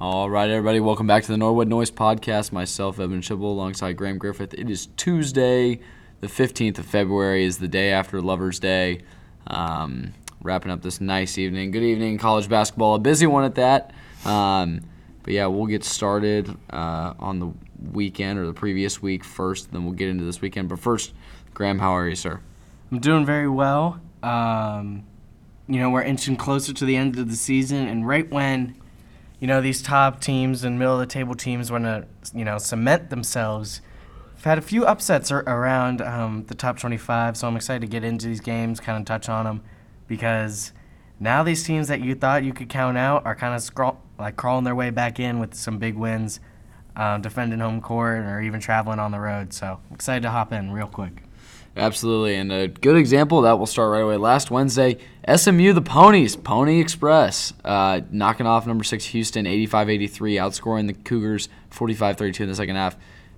[0.00, 2.52] All right, everybody, welcome back to the Norwood Noise Podcast.
[2.52, 4.54] Myself, Evan Schibel, alongside Graham Griffith.
[4.54, 5.80] It is Tuesday,
[6.20, 9.00] the 15th of February, is the day after Lover's Day.
[9.48, 11.72] Um, wrapping up this nice evening.
[11.72, 12.94] Good evening, college basketball.
[12.94, 13.92] A busy one at that.
[14.24, 14.82] Um,
[15.24, 17.52] but yeah, we'll get started uh, on the
[17.92, 20.68] weekend or the previous week first, then we'll get into this weekend.
[20.68, 21.12] But first,
[21.54, 22.38] Graham, how are you, sir?
[22.92, 24.00] I'm doing very well.
[24.22, 25.02] Um,
[25.66, 28.76] you know, we're inching closer to the end of the season, and right when,
[29.40, 32.58] you know, these top teams and middle of the table teams want to, you know,
[32.58, 33.80] cement themselves,
[34.36, 37.88] I've had a few upsets ar- around um, the top 25, so I'm excited to
[37.88, 39.62] get into these games, kind of touch on them,
[40.06, 40.72] because
[41.20, 44.64] now these teams that you thought you could count out are kind of like crawling
[44.64, 46.40] their way back in with some big wins,
[46.96, 49.52] uh, defending home court, or even traveling on the road.
[49.52, 51.22] So excited to hop in real quick.
[51.78, 54.16] Absolutely, and a good example that we'll start right away.
[54.16, 54.98] Last Wednesday,
[55.32, 61.48] SMU the Ponies, Pony Express, uh, knocking off number six Houston 85-83, outscoring the Cougars
[61.70, 62.96] 45-32 in the second half.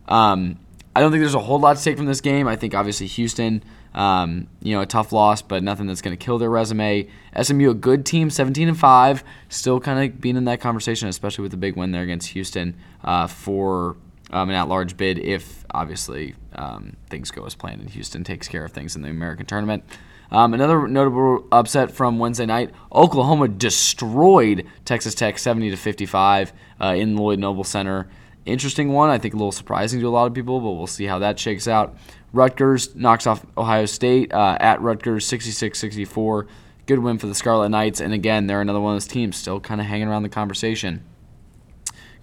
[0.09, 0.59] Um,
[0.97, 2.49] I don't think there's a whole lot to take from this game.
[2.49, 3.63] I think obviously Houston,
[3.95, 7.09] um, you know, a tough loss, but nothing that's going to kill their resume.
[7.41, 11.43] SMU, a good team, 17 and five, still kind of being in that conversation, especially
[11.43, 13.97] with the big win there against Houston uh, for
[14.33, 18.65] um, an at-large bid if obviously um, things go as planned and Houston takes care
[18.65, 19.85] of things in the American tournament.
[20.33, 26.95] Um, another notable upset from Wednesday night: Oklahoma destroyed Texas Tech 70 to 55 uh,
[26.97, 28.09] in Lloyd Noble Center.
[28.47, 31.05] Interesting one, I think a little surprising to a lot of people, but we'll see
[31.05, 31.97] how that shakes out.
[32.33, 36.47] Rutgers knocks off Ohio State uh, at Rutgers 66-64.
[36.87, 39.61] Good win for the Scarlet Knights, and again, they're another one of those teams still
[39.61, 41.05] kind of hanging around the conversation.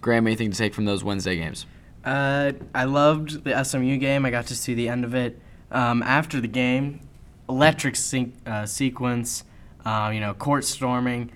[0.00, 1.66] Graham, anything to take from those Wednesday games?
[2.04, 4.24] Uh, I loved the SMU game.
[4.24, 5.40] I got to see the end of it.
[5.70, 7.00] Um, after the game,
[7.48, 7.96] electric
[8.46, 9.44] uh, sequence,
[9.84, 11.30] uh, you know, court storming.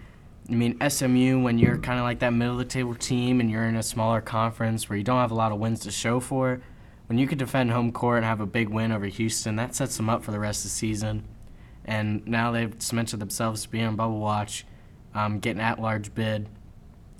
[0.48, 3.50] I mean, SMU, when you're kind of like that middle of the table team and
[3.50, 6.20] you're in a smaller conference where you don't have a lot of wins to show
[6.20, 6.60] for,
[7.06, 9.96] when you could defend home court and have a big win over Houston, that sets
[9.96, 11.24] them up for the rest of the season.
[11.84, 14.64] And now they've cemented themselves to be on bubble watch,
[15.14, 16.48] um, getting at large bid.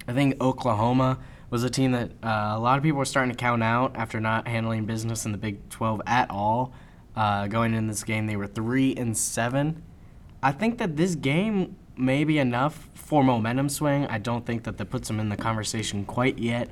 [0.06, 1.19] I think Oklahoma
[1.53, 4.19] was a team that uh, a lot of people were starting to count out after
[4.19, 6.73] not handling business in the Big 12 at all.
[7.15, 9.83] Uh, going in this game, they were three and seven.
[10.43, 14.07] I think that this game may be enough for momentum swing.
[14.07, 16.71] I don't think that that puts them in the conversation quite yet,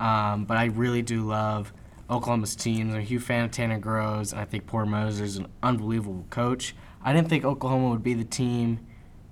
[0.00, 1.74] um, but I really do love
[2.08, 2.94] Oklahoma's teams.
[2.94, 6.24] I'm a huge fan of Tanner Groves, and I think Porter Moser is an unbelievable
[6.30, 6.74] coach.
[7.02, 8.80] I didn't think Oklahoma would be the team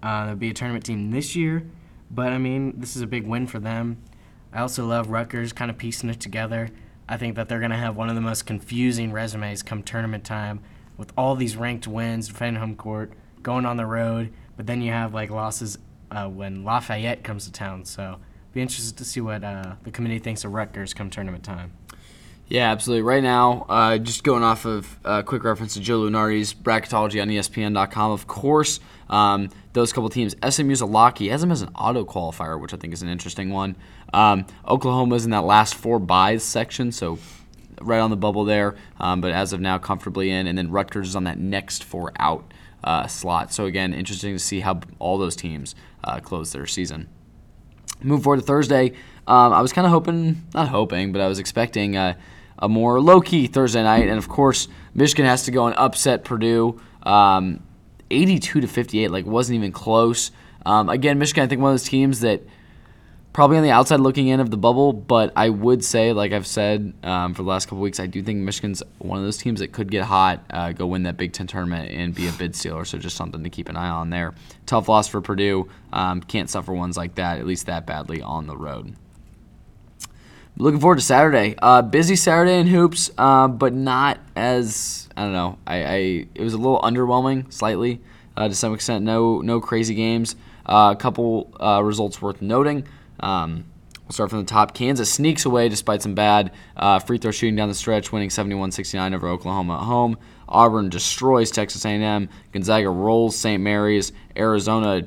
[0.03, 1.67] uh, that would be a tournament team this year,
[2.11, 3.97] but I mean, this is a big win for them.
[4.53, 6.69] I also love Rutgers kind of piecing it together.
[7.09, 10.25] I think that they're going to have one of the most confusing resumes come tournament
[10.25, 10.61] time
[10.97, 13.12] with all these ranked wins, defending home court,
[13.43, 15.79] going on the road, but then you have like losses
[16.11, 17.85] uh, when Lafayette comes to town.
[17.85, 18.19] So
[18.53, 21.73] be interested to see what uh, the committee thinks of Rutgers come tournament time.
[22.53, 23.01] Yeah, absolutely.
[23.01, 27.23] Right now, uh, just going off of a uh, quick reference to Joe Lunardi's bracketology
[27.23, 30.37] on ESPN.com, of course, um, those couple teams.
[30.47, 31.17] SMU's a lock.
[31.17, 33.75] He has them as an auto qualifier, which I think is an interesting one.
[34.12, 37.19] Um, Oklahoma's in that last four byes section, so
[37.81, 40.47] right on the bubble there, um, but as of now, comfortably in.
[40.47, 42.53] And then Rutgers is on that next four out
[42.85, 43.55] uh, slot.
[43.55, 45.75] So, again, interesting to see how all those teams
[46.05, 47.09] uh, close their season.
[48.03, 48.93] Move forward to Thursday.
[49.27, 52.15] Um, I was kind of hoping, not hoping, but I was expecting uh,
[52.62, 54.09] a more low key Thursday night.
[54.09, 57.62] And of course, Michigan has to go and upset Purdue um,
[58.11, 60.31] 82 to 58, like wasn't even close.
[60.65, 62.43] Um, again, Michigan, I think one of those teams that
[63.33, 66.47] probably on the outside looking in of the bubble, but I would say, like I've
[66.47, 69.61] said um, for the last couple weeks, I do think Michigan's one of those teams
[69.61, 72.55] that could get hot, uh, go win that Big Ten tournament, and be a bid
[72.55, 72.84] stealer.
[72.84, 74.34] So just something to keep an eye on there.
[74.67, 75.69] Tough loss for Purdue.
[75.93, 78.94] Um, can't suffer ones like that, at least that badly on the road.
[80.59, 81.55] Looking forward to Saturday.
[81.61, 85.59] Uh, busy Saturday in hoops, uh, but not as I don't know.
[85.67, 85.97] I, I
[86.35, 88.01] it was a little underwhelming, slightly
[88.37, 89.05] uh, to some extent.
[89.05, 90.37] No no crazy games.
[90.67, 92.87] Uh, a couple uh, results worth noting.
[93.21, 93.65] Um,
[94.05, 94.75] we'll start from the top.
[94.75, 99.15] Kansas sneaks away despite some bad uh, free throw shooting down the stretch, winning 71-69
[99.15, 100.19] over Oklahoma at home.
[100.49, 102.29] Auburn destroys Texas A&M.
[102.53, 103.61] Gonzaga rolls St.
[103.62, 104.12] Mary's.
[104.37, 105.06] Arizona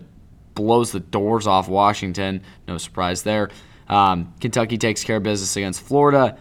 [0.55, 2.41] blows the doors off Washington.
[2.67, 3.49] No surprise there.
[3.87, 6.37] Um, Kentucky takes care of business against Florida.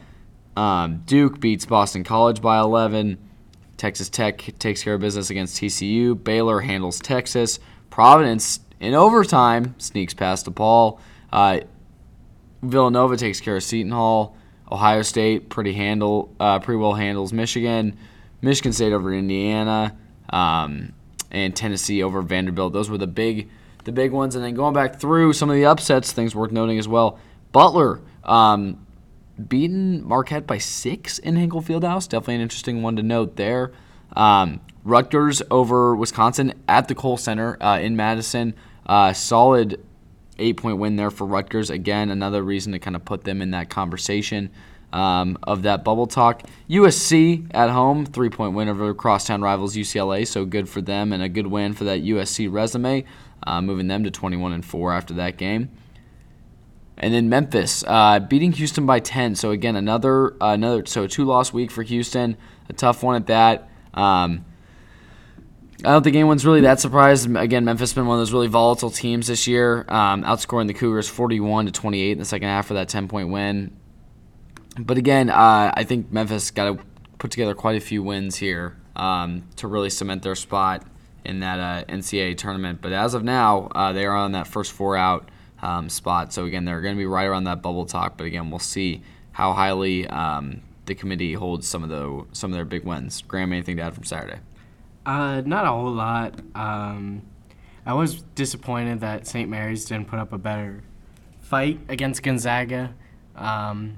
[0.56, 3.19] Um, Duke beats Boston College by 11.
[3.76, 6.23] Texas Tech takes care of business against TCU.
[6.23, 7.58] Baylor handles Texas.
[7.91, 10.99] Providence, in overtime, sneaks past DePaul.
[11.32, 11.61] Uh,
[12.62, 14.37] Villanova takes care of Seton Hall.
[14.70, 17.99] Ohio State pretty handle uh, pretty well handles Michigan.
[18.40, 19.97] Michigan State over Indiana,
[20.31, 20.93] um,
[21.31, 22.73] and Tennessee over Vanderbilt.
[22.73, 23.49] Those were the big
[23.85, 24.35] the big ones.
[24.35, 27.19] And then going back through some of the upsets, things worth noting as well.
[27.54, 28.84] Butler um,
[29.48, 32.08] beaten Marquette by six in Hinkle Fieldhouse.
[32.08, 33.70] Definitely an interesting one to note there.
[34.16, 38.54] Um, Rutgers over Wisconsin at the Kohl Center uh, in Madison.
[38.84, 39.80] Uh, solid
[40.36, 41.70] eight point win there for Rutgers.
[41.70, 44.50] Again, another reason to kind of put them in that conversation
[44.92, 46.42] um, of that bubble talk.
[46.68, 50.26] USC at home, three point win over crosstown rivals UCLA.
[50.26, 53.04] So good for them and a good win for that USC resume,
[53.46, 55.70] uh, moving them to 21 and four after that game.
[56.96, 59.35] And then Memphis uh, beating Houston by 10.
[59.35, 62.37] So again, another uh, another so two loss week for Houston,
[62.69, 63.69] a tough one at that.
[63.94, 64.44] Um,
[65.85, 67.35] I don't think anyone's really that surprised.
[67.37, 71.08] Again, Memphis been one of those really volatile teams this year, um, outscoring the Cougars
[71.08, 73.76] 41 to 28 in the second half for that 10 point win.
[74.79, 76.85] But again, uh, I think Memphis got to
[77.19, 80.87] put together quite a few wins here um, to really cement their spot
[81.25, 82.81] in that uh, NCAA tournament.
[82.81, 85.29] But as of now, uh, they are on that first four out
[85.64, 86.32] um, spot.
[86.32, 88.16] So again, they're going to be right around that bubble talk.
[88.16, 89.02] But again, we'll see
[89.32, 93.22] how highly um, the committee holds some of the some of their big wins.
[93.22, 94.40] Graham, anything to add from Saturday?
[95.06, 96.40] Uh, not a whole lot.
[96.55, 97.22] Um,
[97.87, 99.49] I was disappointed that St.
[99.49, 100.82] Mary's didn't put up a better
[101.40, 102.94] fight against Gonzaga.
[103.37, 103.96] Um,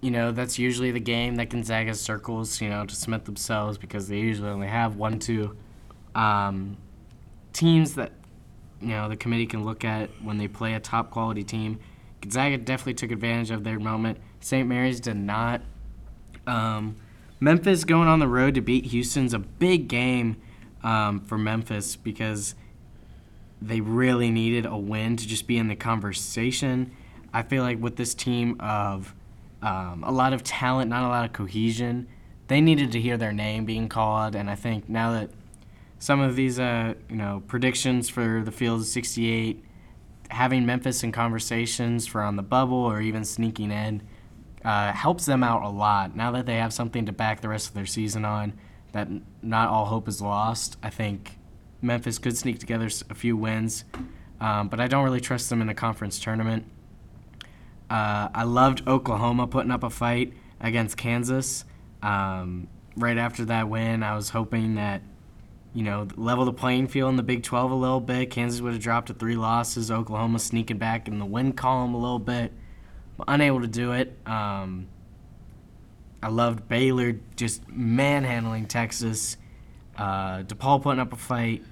[0.00, 4.06] you know, that's usually the game that Gonzaga circles, you know, to cement themselves because
[4.06, 5.56] they usually only have one, two
[6.14, 6.76] um,
[7.52, 8.12] teams that,
[8.84, 11.78] you know, the committee can look at when they play a top quality team.
[12.20, 14.18] Gonzaga definitely took advantage of their moment.
[14.40, 14.68] St.
[14.68, 15.62] Mary's did not.
[16.46, 16.96] Um,
[17.40, 20.36] Memphis going on the road to beat Houston's a big game
[20.82, 22.54] um, for Memphis because
[23.60, 26.92] they really needed a win to just be in the conversation.
[27.32, 29.14] I feel like with this team of
[29.62, 32.06] um, a lot of talent, not a lot of cohesion,
[32.48, 34.34] they needed to hear their name being called.
[34.34, 35.30] And I think now that
[35.98, 39.64] some of these, uh, you know, predictions for the field of 68,
[40.30, 44.02] having Memphis in conversations for on the bubble or even sneaking in
[44.64, 46.16] uh, helps them out a lot.
[46.16, 48.54] Now that they have something to back the rest of their season on,
[48.92, 49.08] that
[49.42, 50.76] not all hope is lost.
[50.82, 51.38] I think
[51.82, 53.84] Memphis could sneak together a few wins,
[54.40, 56.64] um, but I don't really trust them in a conference tournament.
[57.90, 61.64] Uh, I loved Oklahoma putting up a fight against Kansas.
[62.02, 65.02] Um, right after that win, I was hoping that,
[65.74, 68.30] you know, level the playing field in the Big 12 a little bit.
[68.30, 69.90] Kansas would have dropped to three losses.
[69.90, 72.52] Oklahoma sneaking back in the win column a little bit.
[73.16, 74.16] But unable to do it.
[74.24, 74.86] Um,
[76.22, 79.36] I loved Baylor just manhandling Texas.
[79.96, 81.62] Uh, DePaul putting up a fight.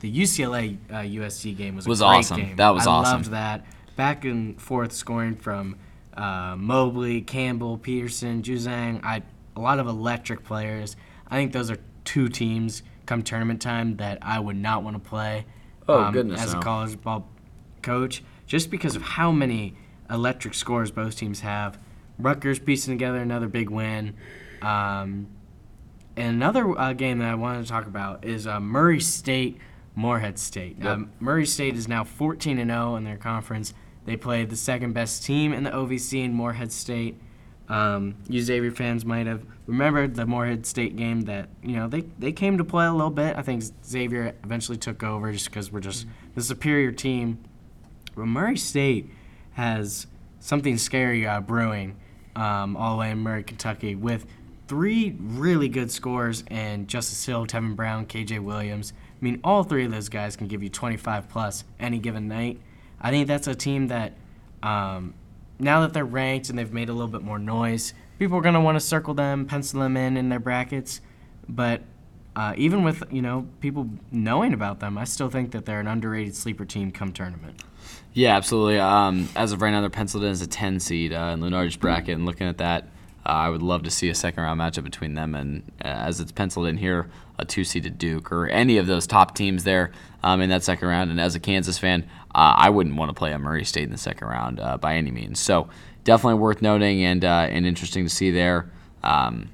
[0.00, 2.36] The UCLA uh, USC game was a Was great awesome.
[2.40, 2.56] game.
[2.56, 3.10] That was I awesome.
[3.10, 3.66] I loved that.
[3.96, 5.76] Back and forth scoring from
[6.14, 9.04] uh, Mobley, Campbell, Peterson, Juzang.
[9.04, 9.22] I
[9.56, 10.96] a lot of electric players.
[11.26, 15.08] I think those are two teams come tournament time that I would not want to
[15.08, 15.46] play.
[15.88, 16.60] um, Oh, goodness, As no.
[16.60, 17.26] a college ball
[17.82, 19.74] coach, just because of how many
[20.10, 21.78] electric scores both teams have.
[22.18, 24.14] Rutgers piecing together another big win.
[24.60, 25.28] Um,
[26.16, 29.58] and another uh, game that I wanted to talk about is uh, Murray State,
[29.94, 30.76] Morehead State.
[30.78, 30.86] Yep.
[30.86, 33.72] Um, Murray State is now 14 and 0 in their conference.
[34.04, 37.20] They played the second best team in the OVC in Morehead State.
[37.68, 42.02] Um, you Xavier fans might have remembered the Morehead State game that you know they,
[42.18, 43.36] they came to play a little bit.
[43.36, 47.38] I think Xavier eventually took over just because we're just the superior team.
[48.16, 49.10] But Murray State
[49.52, 50.06] has
[50.40, 51.96] something scary uh, brewing
[52.34, 54.26] um, all the way in Murray, Kentucky, with
[54.68, 58.92] three really good scores and Justice Hill, Tevin Brown, KJ Williams.
[59.20, 62.60] I mean, all three of those guys can give you 25 plus any given night.
[63.00, 64.12] I think that's a team that,
[64.62, 65.14] um,
[65.58, 68.54] now that they're ranked and they've made a little bit more noise, people are going
[68.54, 71.00] to want to circle them, pencil them in in their brackets.
[71.48, 71.82] But
[72.36, 75.88] uh, even with you know people knowing about them, I still think that they're an
[75.88, 77.62] underrated sleeper team come tournament.
[78.12, 78.78] Yeah, absolutely.
[78.78, 81.76] Um, as of right now, they're penciled in as a 10 seed uh, in Lunardi's
[81.76, 82.16] bracket.
[82.16, 82.88] And looking at that,
[83.26, 86.20] uh, I would love to see a second round matchup between them and, uh, as
[86.20, 89.92] it's penciled in here, a two seeded Duke or any of those top teams there
[90.22, 91.10] um, in that second round.
[91.10, 93.90] And as a Kansas fan, uh, I wouldn't want to play a Murray State in
[93.90, 95.38] the second round uh, by any means.
[95.38, 95.68] So
[96.04, 98.70] definitely worth noting and uh, and interesting to see there.
[99.02, 99.50] Um,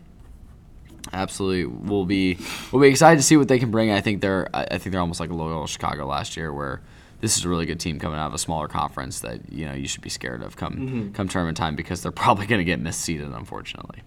[1.13, 2.39] absolutely, we'll be
[2.71, 3.91] we'll be excited to see what they can bring.
[3.91, 6.81] I think they're I think they're almost like a Loyola Chicago last year, where
[7.25, 9.73] this is a really good team coming out of a smaller conference that you know
[9.73, 12.83] you should be scared of come come tournament time because they're probably going to get
[12.83, 14.03] misseeded, unfortunately.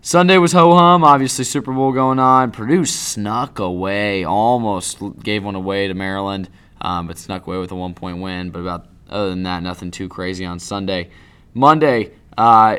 [0.00, 1.02] Sunday was ho hum.
[1.02, 2.52] Obviously, Super Bowl going on.
[2.52, 6.48] Purdue snuck away, almost gave one away to Maryland,
[6.80, 8.50] um, but snuck away with a one point win.
[8.50, 11.10] But about other than that, nothing too crazy on Sunday.
[11.52, 12.78] Monday, uh,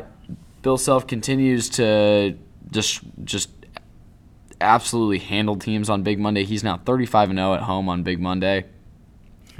[0.62, 2.38] Bill Self continues to
[2.70, 3.50] just just
[4.62, 6.44] absolutely handle teams on Big Monday.
[6.44, 8.64] He's now 35 and 0 at home on Big Monday.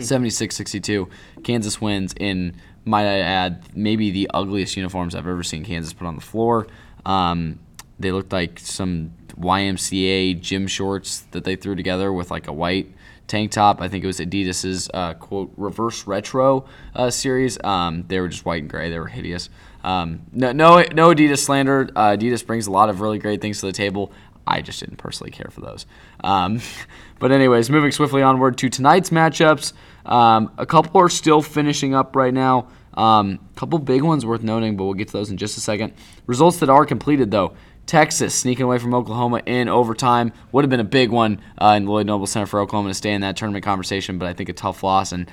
[0.01, 1.09] 76-62.
[1.43, 2.55] Kansas wins in
[2.85, 6.67] might I add maybe the ugliest uniforms I've ever seen Kansas put on the floor.
[7.05, 7.59] Um,
[7.99, 12.93] they looked like some YMCA gym shorts that they threw together with like a white
[13.27, 13.81] tank top.
[13.81, 17.63] I think it was Adidas's uh, quote reverse retro uh, series.
[17.63, 18.91] Um, they were just white and gray.
[18.91, 19.49] They were hideous.
[19.85, 21.91] Um, no, no, no Adidas slander.
[21.95, 24.13] Uh, Adidas brings a lot of really great things to the table.
[24.47, 25.87] I just didn't personally care for those.
[26.25, 26.61] Um,
[27.21, 29.73] but anyways, moving swiftly onward to tonight's matchups.
[30.05, 32.69] Um, a couple are still finishing up right now.
[32.95, 35.61] A um, couple big ones worth noting, but we'll get to those in just a
[35.61, 35.93] second.
[36.27, 37.55] Results that are completed though.
[37.87, 41.87] Texas sneaking away from Oklahoma in overtime would have been a big one uh, in
[41.87, 44.53] Lloyd Noble Center for Oklahoma to stay in that tournament conversation, but I think a
[44.53, 45.13] tough loss.
[45.13, 45.31] And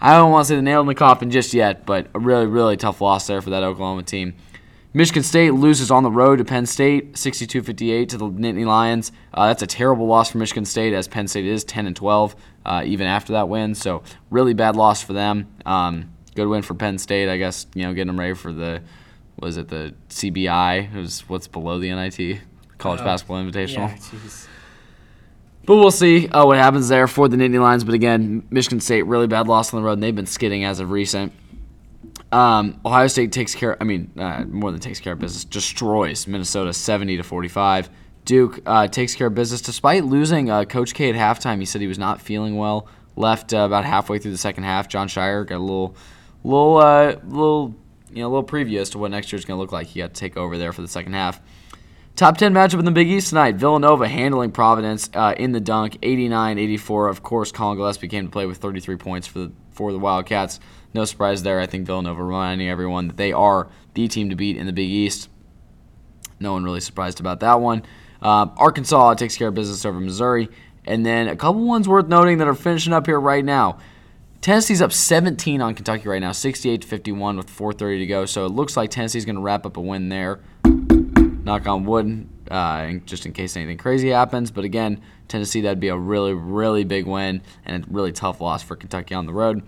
[0.00, 2.46] I don't want to say the nail in the coffin just yet, but a really,
[2.46, 4.34] really tough loss there for that Oklahoma team.
[4.92, 9.12] Michigan State loses on the road to Penn State, 62-58 to the Nittany Lions.
[9.32, 12.34] Uh, that's a terrible loss for Michigan State, as Penn State is 10 and 12
[12.66, 13.74] uh, even after that win.
[13.74, 15.46] So really bad loss for them.
[15.64, 17.66] Um, good win for Penn State, I guess.
[17.74, 18.82] You know, getting them ready for the
[19.38, 20.94] was it the CBI?
[20.94, 22.40] It was what's below the NIT,
[22.78, 23.90] College uh, Basketball Invitational.
[24.12, 24.48] Yeah,
[25.66, 27.84] but we'll see uh, what happens there for the Nittany Lions.
[27.84, 30.80] But again, Michigan State really bad loss on the road, and they've been skidding as
[30.80, 31.32] of recent.
[32.32, 33.76] Um, Ohio State takes care.
[33.80, 35.44] I mean, uh, more than takes care of business.
[35.44, 37.90] Destroys Minnesota seventy to forty five.
[38.24, 41.58] Duke uh, takes care of business despite losing uh, Coach K at halftime.
[41.58, 42.86] He said he was not feeling well.
[43.16, 44.88] Left uh, about halfway through the second half.
[44.88, 45.96] Jon Scheyer got a little,
[46.44, 47.74] little, uh, little,
[48.12, 49.88] you know, a little preview as to what next year's going to look like.
[49.88, 51.40] He got to take over there for the second half.
[52.16, 53.56] Top 10 matchup in the Big East tonight.
[53.56, 57.10] Villanova handling Providence uh, in the dunk, 89-84.
[57.10, 60.60] Of course, Collin Gillespie came to play with 33 points for the for the Wildcats.
[60.92, 61.60] No surprise there.
[61.60, 64.88] I think Villanova reminding everyone that they are the team to beat in the Big
[64.88, 65.28] East.
[66.38, 67.82] No one really surprised about that one.
[68.22, 70.48] Uh, Arkansas takes care of business over Missouri.
[70.86, 73.78] And then a couple ones worth noting that are finishing up here right now.
[74.40, 78.24] Tennessee's up 17 on Kentucky right now, 68 to 51 with 4:30 to go.
[78.24, 80.40] So it looks like Tennessee's going to wrap up a win there
[81.44, 84.50] knock on wood, uh, just in case anything crazy happens.
[84.50, 88.62] But again, Tennessee, that'd be a really, really big win and a really tough loss
[88.62, 89.62] for Kentucky on the road.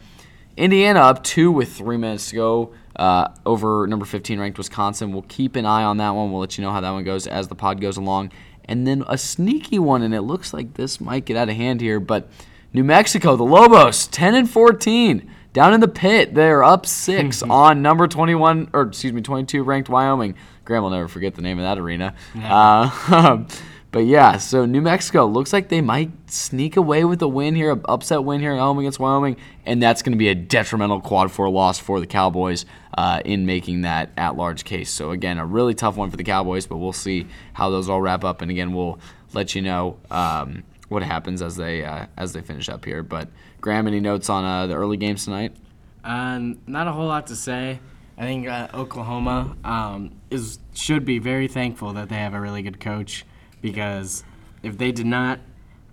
[0.56, 5.12] Indiana up two with three minutes to go uh, over number 15 ranked Wisconsin.
[5.12, 6.30] We'll keep an eye on that one.
[6.30, 8.32] We'll let you know how that one goes as the pod goes along.
[8.66, 11.80] And then a sneaky one, and it looks like this might get out of hand
[11.80, 12.28] here, but
[12.72, 16.34] New Mexico, the Lobos, 10 and 14 down in the pit.
[16.34, 20.34] They're up six on number 21, or excuse me, 22 ranked Wyoming.
[20.64, 22.14] Graham will never forget the name of that arena.
[22.40, 23.44] Uh,
[23.92, 27.70] but yeah, so New Mexico looks like they might sneak away with a win here,
[27.70, 31.00] an upset win here at home against Wyoming, and that's going to be a detrimental
[31.02, 32.64] quad four loss for the Cowboys
[32.96, 34.90] uh, in making that at large case.
[34.90, 38.00] So again, a really tough one for the Cowboys, but we'll see how those all
[38.00, 38.98] wrap up, and again, we'll
[39.34, 39.98] let you know.
[40.10, 43.28] Um, what happens as they uh, as they finish up here, but
[43.60, 45.56] Graham, any notes on uh, the early games tonight?
[46.04, 47.80] Um, not a whole lot to say.
[48.18, 52.62] I think uh, Oklahoma um, is should be very thankful that they have a really
[52.62, 53.24] good coach
[53.62, 54.24] because
[54.62, 55.40] if they did not,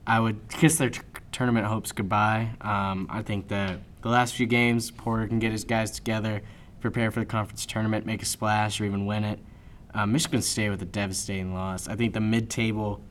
[0.06, 2.50] I would kiss their t- tournament hopes goodbye.
[2.60, 6.42] Um, I think that the last few games, Porter can get his guys together,
[6.82, 9.40] prepare for the conference tournament, make a splash, or even win it.
[9.94, 11.88] Uh, Michigan State with a devastating loss.
[11.88, 13.02] I think the mid-table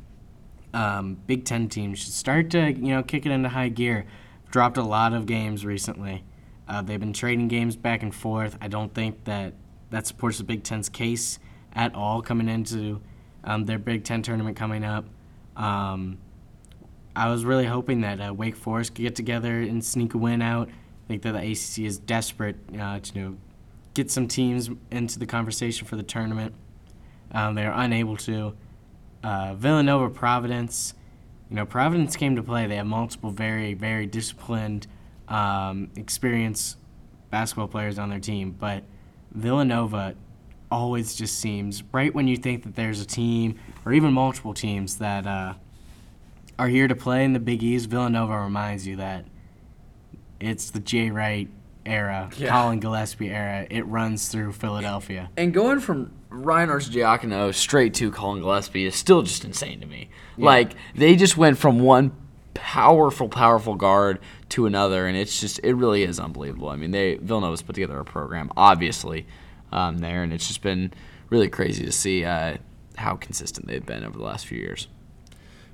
[0.74, 4.06] um, Big Ten teams should start to you know kick it into high gear.
[4.50, 6.24] Dropped a lot of games recently.
[6.68, 8.56] Uh, they've been trading games back and forth.
[8.60, 9.54] I don't think that
[9.90, 11.38] that supports the Big Ten's case
[11.72, 13.00] at all coming into
[13.44, 15.06] um, their Big Ten tournament coming up.
[15.56, 16.18] Um,
[17.16, 20.40] I was really hoping that uh, Wake Forest could get together and sneak a win
[20.40, 20.68] out.
[20.68, 23.36] I think that the ACC is desperate uh, to you know,
[23.94, 26.54] get some teams into the conversation for the tournament.
[27.32, 28.54] Um, they are unable to.
[29.22, 30.94] Uh, Villanova, Providence.
[31.50, 32.66] You know, Providence came to play.
[32.66, 34.86] They have multiple very, very disciplined
[35.28, 36.76] um, experienced
[37.30, 38.84] basketball players on their team, but
[39.32, 40.14] Villanova
[40.70, 44.98] always just seems right when you think that there's a team or even multiple teams
[44.98, 45.54] that uh,
[46.58, 47.88] are here to play in the Big East.
[47.88, 49.24] Villanova reminds you that
[50.40, 51.48] it's the Jay Wright
[51.86, 52.50] era, yeah.
[52.50, 53.66] Collin Gillespie era.
[53.70, 55.30] It runs through Philadelphia.
[55.36, 60.10] And going from Ryan Arcidiacono straight to Collin Gillespie is still just insane to me.
[60.36, 60.46] Yeah.
[60.46, 62.12] Like they just went from one
[62.54, 64.18] powerful, powerful guard
[64.50, 66.68] to another, and it's just it really is unbelievable.
[66.68, 69.26] I mean, they Villanova's put together a program, obviously,
[69.72, 70.92] um, there, and it's just been
[71.30, 72.56] really crazy to see uh,
[72.96, 74.88] how consistent they've been over the last few years.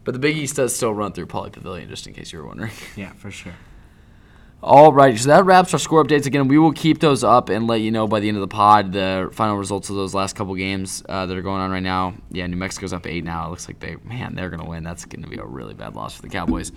[0.04, 2.46] But the Big East does still run through Pauley Pavilion, just in case you were
[2.46, 2.72] wondering.
[2.96, 3.54] Yeah, for sure.
[4.62, 6.24] All right, so that wraps our score updates.
[6.24, 8.48] Again, we will keep those up and let you know by the end of the
[8.48, 11.82] pod the final results of those last couple games uh, that are going on right
[11.82, 12.14] now.
[12.30, 13.46] Yeah, New Mexico's up eight now.
[13.46, 14.82] It looks like they, man, they're gonna win.
[14.82, 16.72] That's gonna be a really bad loss for the Cowboys.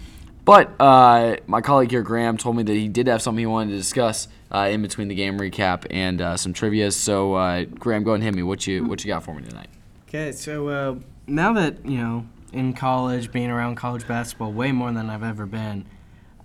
[0.47, 3.71] But uh, my colleague here, Graham, told me that he did have something he wanted
[3.71, 6.89] to discuss uh, in between the game recap and uh, some trivia.
[6.91, 8.43] So, uh, Graham, go ahead and hit me.
[8.43, 9.67] What you what you got for me tonight?
[10.07, 10.95] Okay, so uh,
[11.27, 15.45] now that you know in college, being around college basketball way more than I've ever
[15.45, 15.85] been,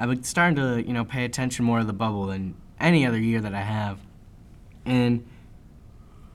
[0.01, 3.41] I'm starting to you know pay attention more to the bubble than any other year
[3.41, 4.01] that I have,
[4.85, 5.25] and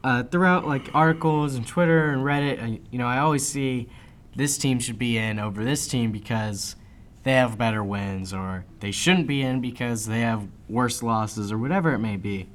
[0.05, 3.89] uh, throughout like articles and Twitter and Reddit, you know I always see
[4.37, 6.77] this team should be in over this team because
[7.27, 11.57] they have better wins, or they shouldn't be in because they have worse losses, or
[11.57, 12.47] whatever it may be.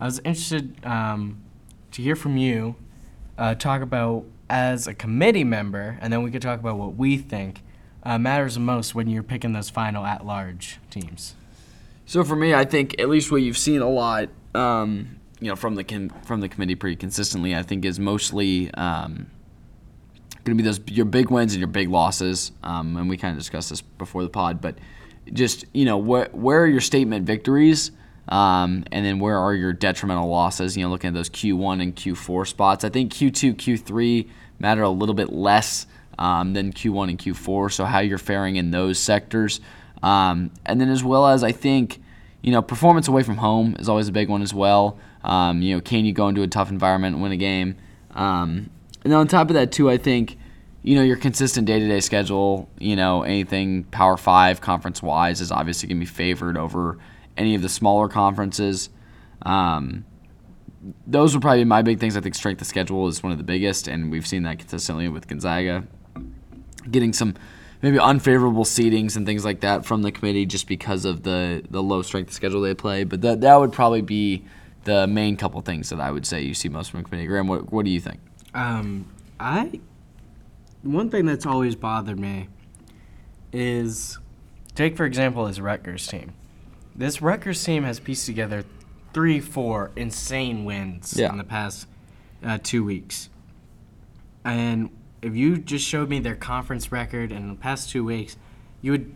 [0.00, 1.40] I was interested um,
[1.92, 2.76] to hear from you
[3.36, 7.16] uh, talk about as a committee member, and then we could talk about what we
[7.16, 7.62] think
[8.02, 11.34] uh, matters most when you're picking those final at-large teams.
[12.06, 15.56] So for me, I think at least what you've seen a lot, um, you know,
[15.56, 19.26] from the com- from the committee pretty consistently, I think is mostly um,
[20.44, 22.52] going to be those your big wins and your big losses.
[22.62, 24.76] Um, and we kind of discussed this before the pod, but
[25.32, 27.90] just you know, where where are your statement victories?
[28.28, 30.76] Um, and then where are your detrimental losses?
[30.76, 32.84] You know, looking at those Q1 and Q4 spots.
[32.84, 34.28] I think Q2, Q3
[34.58, 35.86] matter a little bit less
[36.18, 37.72] um, than Q1 and Q4.
[37.72, 39.60] So how you're faring in those sectors,
[40.02, 42.02] um, and then as well as I think,
[42.42, 44.98] you know, performance away from home is always a big one as well.
[45.24, 47.76] Um, you know, can you go into a tough environment and win a game?
[48.14, 48.70] Um,
[49.04, 50.38] and on top of that too, I think
[50.82, 55.40] you know, your consistent day to day schedule, you know, anything Power Five conference wise
[55.40, 56.98] is obviously going to be favored over
[57.36, 58.88] any of the smaller conferences.
[59.42, 60.04] Um,
[61.06, 62.16] those would probably be my big things.
[62.16, 65.08] I think strength of schedule is one of the biggest, and we've seen that consistently
[65.08, 65.84] with Gonzaga.
[66.90, 67.34] Getting some
[67.82, 71.82] maybe unfavorable seedings and things like that from the committee just because of the, the
[71.82, 73.04] low strength of schedule they play.
[73.04, 74.44] But that, that would probably be
[74.84, 77.26] the main couple things that I would say you see most from the committee.
[77.26, 78.20] Graham, what, what do you think?
[78.58, 79.06] Um,
[79.38, 79.80] I
[80.82, 82.48] one thing that's always bothered me
[83.52, 84.18] is
[84.74, 86.32] take for example this Rutgers team.
[86.94, 88.64] This Rutgers team has pieced together
[89.14, 91.30] three, four insane wins Yeah.
[91.30, 91.86] in the past
[92.44, 93.28] uh, two weeks.
[94.44, 94.90] And
[95.22, 98.36] if you just showed me their conference record in the past two weeks,
[98.82, 99.14] you would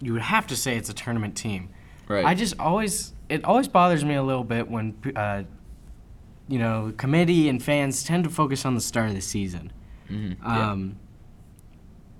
[0.00, 1.70] you would have to say it's a tournament team.
[2.08, 2.24] Right.
[2.26, 5.44] I just always it always bothers me a little bit when uh,
[6.48, 9.72] you know committee and fans tend to focus on the start of the season.
[10.10, 10.42] Mm-hmm.
[10.42, 10.70] Yeah.
[10.70, 10.96] Um,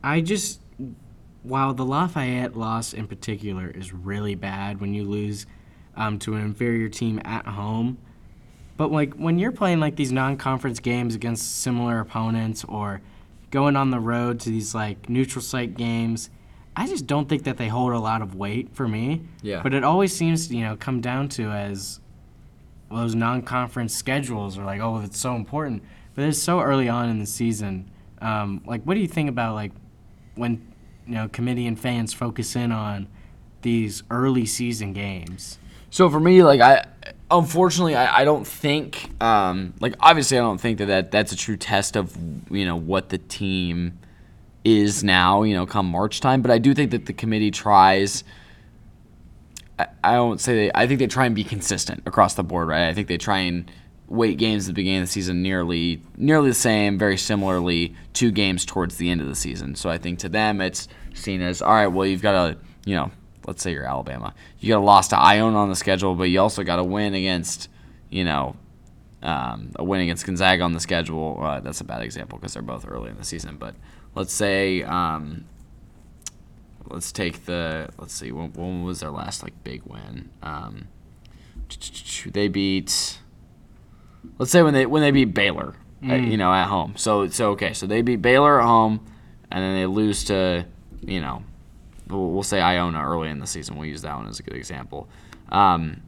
[0.02, 0.60] I just,
[1.42, 5.46] while the Lafayette loss in particular is really bad when you lose
[5.96, 7.98] um, to an inferior team at home,
[8.76, 13.00] but like when you're playing like these non-conference games against similar opponents or
[13.50, 16.30] going on the road to these like neutral site games,
[16.76, 19.22] I just don't think that they hold a lot of weight for me.
[19.42, 19.62] Yeah.
[19.62, 22.00] But it always seems to you know come down to as
[22.88, 25.82] well, those non-conference schedules are like, oh, it's so important,
[26.14, 27.90] but it's so early on in the season.
[28.20, 29.72] Um, like, what do you think about like
[30.34, 30.72] when
[31.06, 33.08] you know committee and fans focus in on
[33.62, 35.58] these early season games?
[35.90, 36.86] So for me, like I,
[37.30, 41.36] unfortunately, I, I don't think, um, like obviously, I don't think that, that that's a
[41.36, 42.16] true test of
[42.50, 43.98] you know what the team
[44.64, 46.42] is now, you know, come March time.
[46.42, 48.24] But I do think that the committee tries.
[49.78, 50.70] I, I won't say they.
[50.74, 52.88] I think they try and be consistent across the board, right?
[52.88, 53.70] I think they try and
[54.08, 58.30] weight games at the beginning of the season nearly nearly the same, very similarly two
[58.30, 59.74] games towards the end of the season.
[59.74, 61.88] So I think to them it's seen as all right.
[61.88, 63.10] Well, you've got a you know,
[63.46, 66.40] let's say you're Alabama, you got a loss to Iona on the schedule, but you
[66.40, 67.68] also got a win against
[68.10, 68.56] you know.
[69.22, 71.40] Um, a win against Gonzaga on the schedule.
[71.42, 73.56] Uh, that's a bad example because they're both early in the season.
[73.56, 73.74] But
[74.14, 75.46] let's say, um,
[76.90, 77.88] let's take the.
[77.98, 78.32] Let's see.
[78.32, 80.30] When, when was their last like big win?
[80.42, 80.88] Um,
[82.32, 83.18] they beat
[84.38, 85.74] let's say when they when they beat Baylor,
[86.06, 86.94] uh, you know, at home.
[86.96, 89.04] So so okay, so they beat Baylor at home,
[89.50, 90.66] and then they lose to
[91.02, 91.42] you know,
[92.08, 93.76] we'll, we'll say Iona early in the season.
[93.76, 95.08] We'll use that one as a good example.
[95.50, 96.02] Um,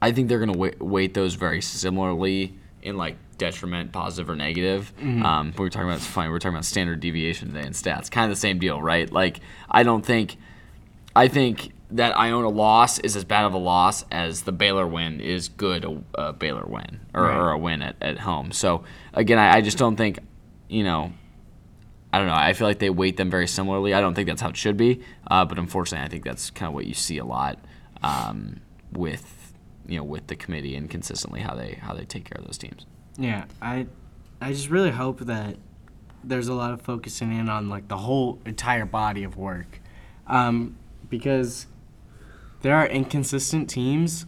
[0.00, 2.54] I think they're gonna weight, weight those very similarly
[2.84, 4.92] in like detriment, positive or negative.
[5.02, 6.28] Um, we we're talking about it's funny.
[6.30, 8.08] We're talking about standard deviation today in stats.
[8.10, 9.10] Kind of the same deal, right?
[9.10, 10.36] Like I don't think.
[11.16, 15.20] I think that Iona loss is as bad of a loss as the Baylor win
[15.20, 17.36] is good a, a Baylor win or, Right.
[17.36, 18.50] or a win at, at home.
[18.50, 20.18] So again, I, I just don't think,
[20.68, 21.12] you know,
[22.12, 22.34] I don't know.
[22.34, 23.94] I feel like they weight them very similarly.
[23.94, 26.66] I don't think that's how it should be, uh, but unfortunately, I think that's kind
[26.68, 27.58] of what you see a lot
[28.02, 28.60] um,
[28.92, 29.22] with
[29.86, 32.58] you know with the committee and consistently how they how they take care of those
[32.58, 32.86] teams.
[33.16, 33.86] Yeah, I,
[34.40, 35.56] I just really hope that
[36.22, 39.80] there's a lot of focusing in on like the whole entire body of work,
[40.26, 40.76] um,
[41.08, 41.66] because
[42.62, 44.26] there are inconsistent teams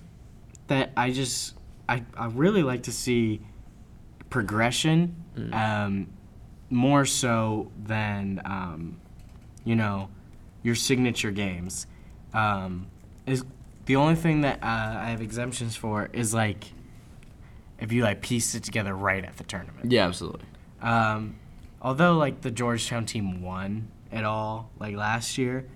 [0.68, 1.54] that I just
[1.88, 3.40] I, I really like to see
[4.30, 5.16] progression,
[5.52, 6.08] um,
[6.70, 9.00] more so than um,
[9.64, 10.10] you know
[10.62, 11.86] your signature games.
[12.34, 12.88] Um,
[13.24, 13.44] is
[13.86, 14.66] the only thing that uh,
[15.00, 16.72] I have exemptions for is like
[17.78, 19.90] if you like piece it together right at the tournament.
[19.92, 20.44] Yeah, absolutely.
[20.82, 21.36] Um,
[21.80, 25.66] although like the Georgetown team won at all like last year,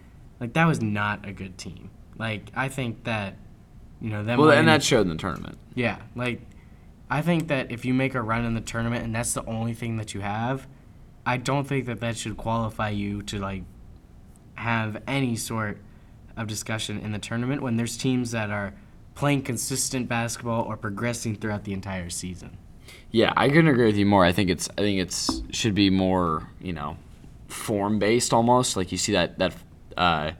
[0.40, 1.90] like that was not a good team.
[2.18, 3.36] Like I think that
[4.00, 4.38] you know them.
[4.38, 5.58] Well, winning- and that showed in the tournament.
[5.74, 6.40] yeah, like
[7.10, 9.74] I think that if you make a run in the tournament and that's the only
[9.74, 10.66] thing that you have,
[11.26, 13.64] I don't think that that should qualify you to like
[14.54, 15.78] have any sort
[16.42, 18.74] of discussion in the tournament when there's teams that are
[19.14, 22.56] playing consistent basketball or progressing throughout the entire season.
[23.10, 24.24] Yeah, I couldn't agree with you more.
[24.24, 26.96] I think it's I think it's should be more you know
[27.48, 28.76] form based almost.
[28.76, 29.54] Like you see that that
[29.96, 30.32] uh,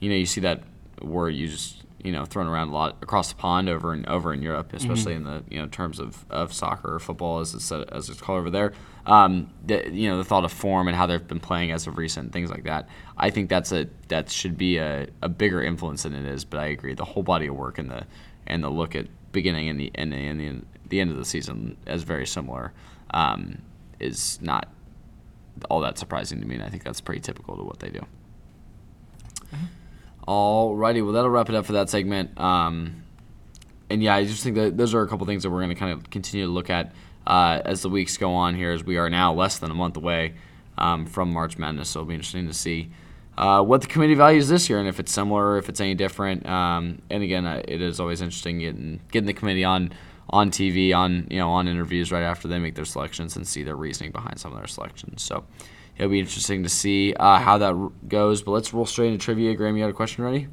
[0.00, 0.62] you know you see that
[1.00, 4.32] word you just you know thrown around a lot across the pond over and over
[4.32, 7.72] in Europe, especially in the you know terms of, of soccer or football as it's
[7.72, 8.72] as it's called over there.
[9.06, 11.98] Um, the, you know the thought of form and how they've been playing as of
[11.98, 12.88] recent things like that.
[13.18, 16.44] I think that's a that should be a, a bigger influence than it is.
[16.44, 18.06] But I agree, the whole body of work and the
[18.46, 21.24] and the look at beginning and the and the, and the, the end of the
[21.24, 22.72] season as very similar
[23.10, 23.58] um,
[24.00, 24.72] is not
[25.68, 28.00] all that surprising to me, and I think that's pretty typical to what they do.
[30.26, 32.38] Alrighty, well that'll wrap it up for that segment.
[32.40, 33.04] Um,
[33.90, 35.74] and yeah, I just think that those are a couple things that we're going to
[35.74, 36.94] kind of continue to look at
[37.26, 39.96] uh, as the weeks go on here, as we are now less than a month
[39.96, 40.34] away
[40.78, 41.90] um, from March Madness.
[41.90, 42.90] So it'll be interesting to see
[43.36, 45.94] uh, what the committee values this year and if it's similar, or if it's any
[45.94, 46.46] different.
[46.46, 49.92] Um, and again, uh, it is always interesting getting getting the committee on
[50.30, 53.62] on TV, on you know on interviews right after they make their selections and see
[53.62, 55.22] their reasoning behind some of their selections.
[55.22, 55.44] So
[55.96, 58.42] it'll be interesting to see uh, how that r- goes.
[58.42, 59.54] But let's roll straight into trivia.
[59.54, 60.48] Graham, you got a question ready?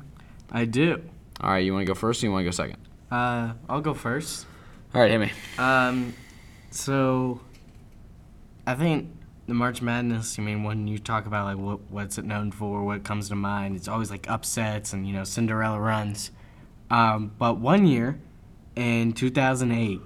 [0.52, 1.02] I do.
[1.40, 2.78] All right, you want to go first or you want to go second?
[3.10, 4.46] Uh, I'll go first.
[4.94, 5.32] All right, hit me.
[5.58, 6.14] Um,
[6.72, 7.40] so
[8.66, 9.12] I think
[9.48, 10.40] the March Madness.
[10.40, 13.36] I mean, when you talk about like what what's it known for, what comes to
[13.36, 16.32] mind, it's always like upsets and you know Cinderella runs.
[16.90, 18.20] Um, but one year,
[18.76, 20.02] in 2008, it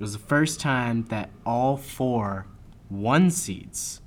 [0.00, 2.46] was the first time that all four
[2.88, 4.00] one seeds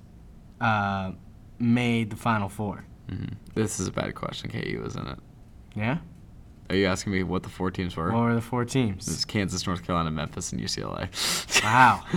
[0.60, 1.12] uh,
[1.60, 2.86] made the Final Four.
[3.10, 3.36] Mm-hmm.
[3.54, 4.50] This is a bad question.
[4.50, 5.19] KU, isn't it?
[5.76, 6.00] Yeah.
[6.71, 8.13] Are you asking me what the four teams were?
[8.13, 9.05] What were the four teams?
[9.05, 11.10] This is Kansas, North Carolina, Memphis, and UCLA.
[11.62, 12.01] Wow.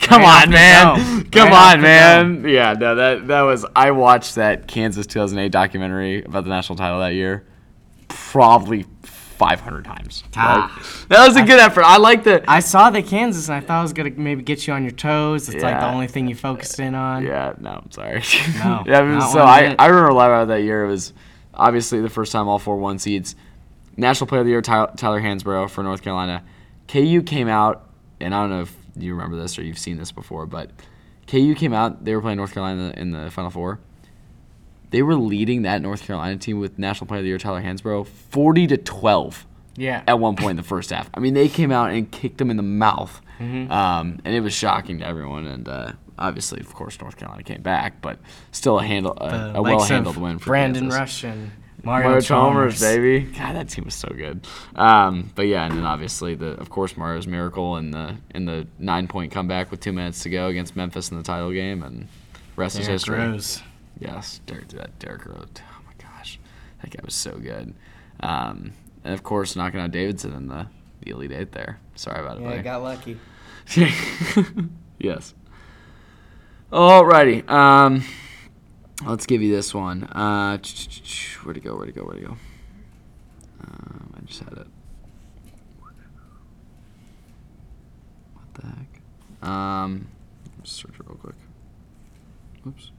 [0.00, 1.30] Come Right on, man.
[1.30, 2.44] Come Right on, man.
[2.48, 3.64] Yeah, no, that that was.
[3.76, 7.46] I watched that Kansas 2008 documentary about the national title that year,
[8.08, 10.24] probably 500 times.
[10.34, 10.74] Ah.
[10.76, 11.84] Like, that was a good effort.
[11.84, 12.42] I like the.
[12.50, 14.90] I saw the Kansas and I thought it was gonna maybe get you on your
[14.90, 15.48] toes.
[15.48, 17.22] It's like the only thing you focused in on.
[17.24, 18.24] Yeah, no, I'm sorry.
[18.56, 19.76] No, yeah, I mean, so I.
[19.78, 20.84] I remember a lot about that year.
[20.84, 21.12] It was
[21.54, 23.36] obviously the first time all four one seeds.
[23.96, 26.42] National Player of the Year, Tyler, Tyler Hansbrough for North Carolina.
[26.88, 27.88] KU came out,
[28.20, 30.70] and I don't know if you remember this or you've seen this before, but
[31.26, 32.04] KU came out.
[32.04, 33.80] They were playing North Carolina in the Final Four.
[34.90, 38.06] They were leading that North Carolina team with National Player of the Year Tyler Hansbrough,
[38.08, 40.02] forty to twelve Yeah.
[40.08, 41.08] at one point in the first half.
[41.14, 43.70] I mean, they came out and kicked them in the mouth, Mm-hmm.
[43.72, 45.46] um, and it was shocking to everyone.
[45.46, 48.18] And uh, obviously, of course, North Carolina came back, but
[48.52, 50.98] still a handle a, a well handled win for Brandon Kansas.
[50.98, 51.50] Rush and
[51.82, 53.20] Mario, Mario Chalmers, Chalmers, baby.
[53.20, 54.46] God, that team was so good.
[54.76, 58.66] Um, but yeah, and then obviously the of course Mario's miracle in the in the
[58.78, 62.08] nine point comeback with two minutes to go against Memphis in the title game, and
[62.56, 63.18] rest is Derrick history.
[63.18, 63.62] Rose.
[63.98, 65.46] Yes, Derrick, that Derrick Rose.
[65.58, 66.38] Oh my gosh,
[66.82, 67.74] that guy was so good.
[68.20, 68.72] Um,
[69.04, 70.66] and of course, knocking out Davidson in the,
[71.02, 71.78] the Elite Eight there.
[71.94, 72.62] Sorry about it, Yeah, buddy.
[72.62, 73.18] got lucky.
[74.98, 75.34] yes.
[76.72, 77.48] Alrighty.
[77.48, 78.04] Um,
[79.06, 80.04] let's give you this one.
[80.04, 80.58] Uh,
[81.42, 81.76] where'd it go?
[81.76, 82.02] Where'd it go?
[82.04, 82.36] Where'd it go?
[83.62, 84.66] Um, I just had it.
[88.34, 89.48] What the heck?
[89.48, 90.08] Um,
[90.64, 91.34] search it real quick.
[92.66, 92.90] Oops.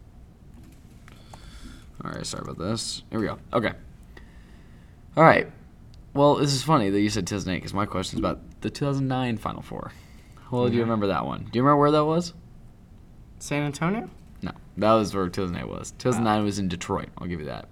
[2.04, 2.26] All right.
[2.26, 3.04] Sorry about this.
[3.12, 3.38] Here we go.
[3.54, 3.74] Okay.
[5.18, 5.48] All right.
[6.14, 9.38] Well, this is funny that you said 2008 because my question is about the 2009
[9.38, 9.92] Final Four.
[10.36, 11.48] How well do you remember that one?
[11.52, 12.34] Do you remember where that was?
[13.40, 14.10] San Antonio?
[14.42, 15.92] No, that was where 2008 was.
[15.98, 17.10] 2009 was in Detroit.
[17.18, 17.68] I'll give you that.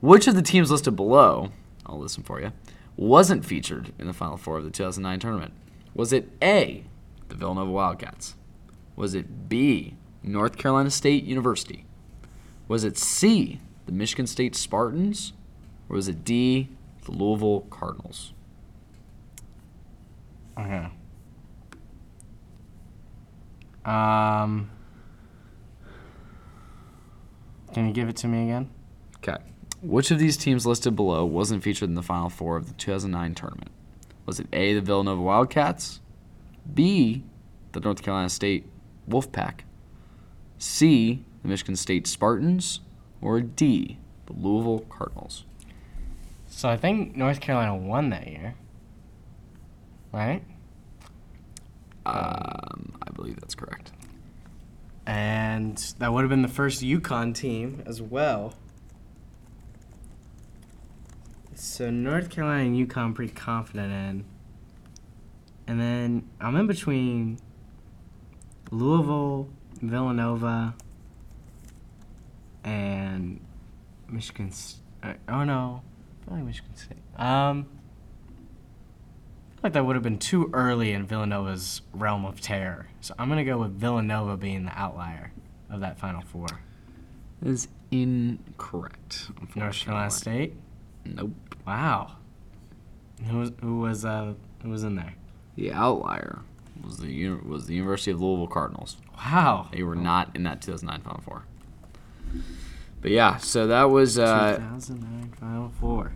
[0.00, 1.52] Which of the teams listed below,
[1.84, 2.52] I'll listen for you,
[2.96, 5.52] wasn't featured in the Final Four of the 2009 tournament?
[5.94, 6.84] Was it A,
[7.28, 8.36] the Villanova Wildcats?
[8.96, 11.84] Was it B, North Carolina State University?
[12.68, 15.32] Was it C, the Michigan State Spartans?
[15.88, 16.68] Or was it D,
[17.04, 18.32] the Louisville Cardinals?
[20.58, 20.88] Okay.
[23.84, 24.70] Um.
[27.72, 28.70] Can you give it to me again?
[29.16, 29.42] Okay.
[29.82, 33.34] Which of these teams listed below wasn't featured in the Final Four of the 2009
[33.34, 33.70] tournament?
[34.26, 36.00] Was it A, the Villanova Wildcats,
[36.72, 37.24] B,
[37.72, 38.66] the North Carolina State
[39.08, 39.60] Wolfpack,
[40.58, 42.80] C, the Michigan State Spartans,
[43.20, 45.44] or D, the Louisville Cardinals.
[46.46, 48.54] So I think North Carolina won that year,
[50.12, 50.42] right?
[52.04, 53.92] Um, I believe that's correct.
[55.06, 58.54] And that would have been the first UConn team as well.
[61.54, 64.24] So North Carolina and UConn I'm pretty confident in.
[65.66, 67.38] And then I'm in between
[68.70, 69.48] Louisville,
[69.82, 70.74] Villanova,
[72.64, 73.40] and
[74.08, 74.48] Michigan.
[74.48, 75.82] S- uh, oh no,
[76.28, 76.98] like Michigan State.
[77.16, 77.66] Um,
[79.62, 82.88] like that would have been too early in Villanova's realm of terror.
[83.00, 85.32] So I'm gonna go with Villanova being the outlier
[85.68, 86.46] of that Final Four.
[87.42, 89.30] That is incorrect.
[89.54, 90.10] North Carolina.
[90.10, 90.54] State.
[91.04, 91.32] Nope.
[91.66, 92.16] Wow.
[93.28, 95.14] Who was who was uh who was in there?
[95.56, 96.40] The outlier
[96.82, 98.96] was the was the University of Louisville Cardinals.
[99.16, 99.68] Wow.
[99.72, 101.44] They were not in that 2009 Final Four.
[103.02, 106.12] But yeah, so that was uh, 2009 Final Four.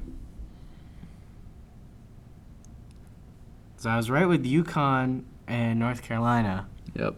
[3.85, 6.67] So I was right with UConn and North Carolina.
[6.95, 7.17] yep.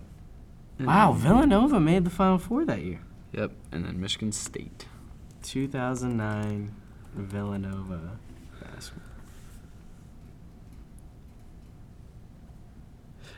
[0.74, 0.86] Mm-hmm.
[0.86, 3.02] Wow, Villanova made the Final Four that year.
[3.30, 4.86] Yep, and then Michigan State.
[5.44, 6.74] 2009
[7.14, 8.18] Villanova
[8.60, 9.04] basketball.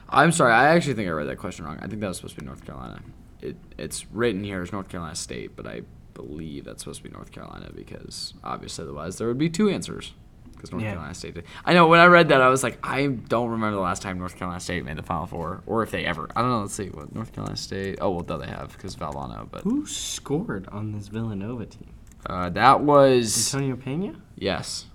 [0.09, 1.79] I'm sorry, I actually think I read that question wrong.
[1.83, 3.03] I think that was supposed to be North Carolina.
[3.43, 5.83] It it's written here as North Carolina State, but I
[6.15, 10.15] believe that's supposed to be North Carolina because obviously otherwise there would be two answers.
[10.59, 10.91] Because North Yeah.
[10.91, 11.45] Carolina State did.
[11.65, 14.19] I know when I read that I was like, I don't remember the last time
[14.19, 16.29] North Carolina State made the Final Four, or if they ever.
[16.37, 16.61] I don't know.
[16.63, 17.99] Let's see what North Carolina State.
[18.01, 21.89] Oh well, though they have because Valvano, but Who scored on this Villanova team?
[22.27, 24.15] uh, that was Antonio Pena?
[24.37, 24.87] yes.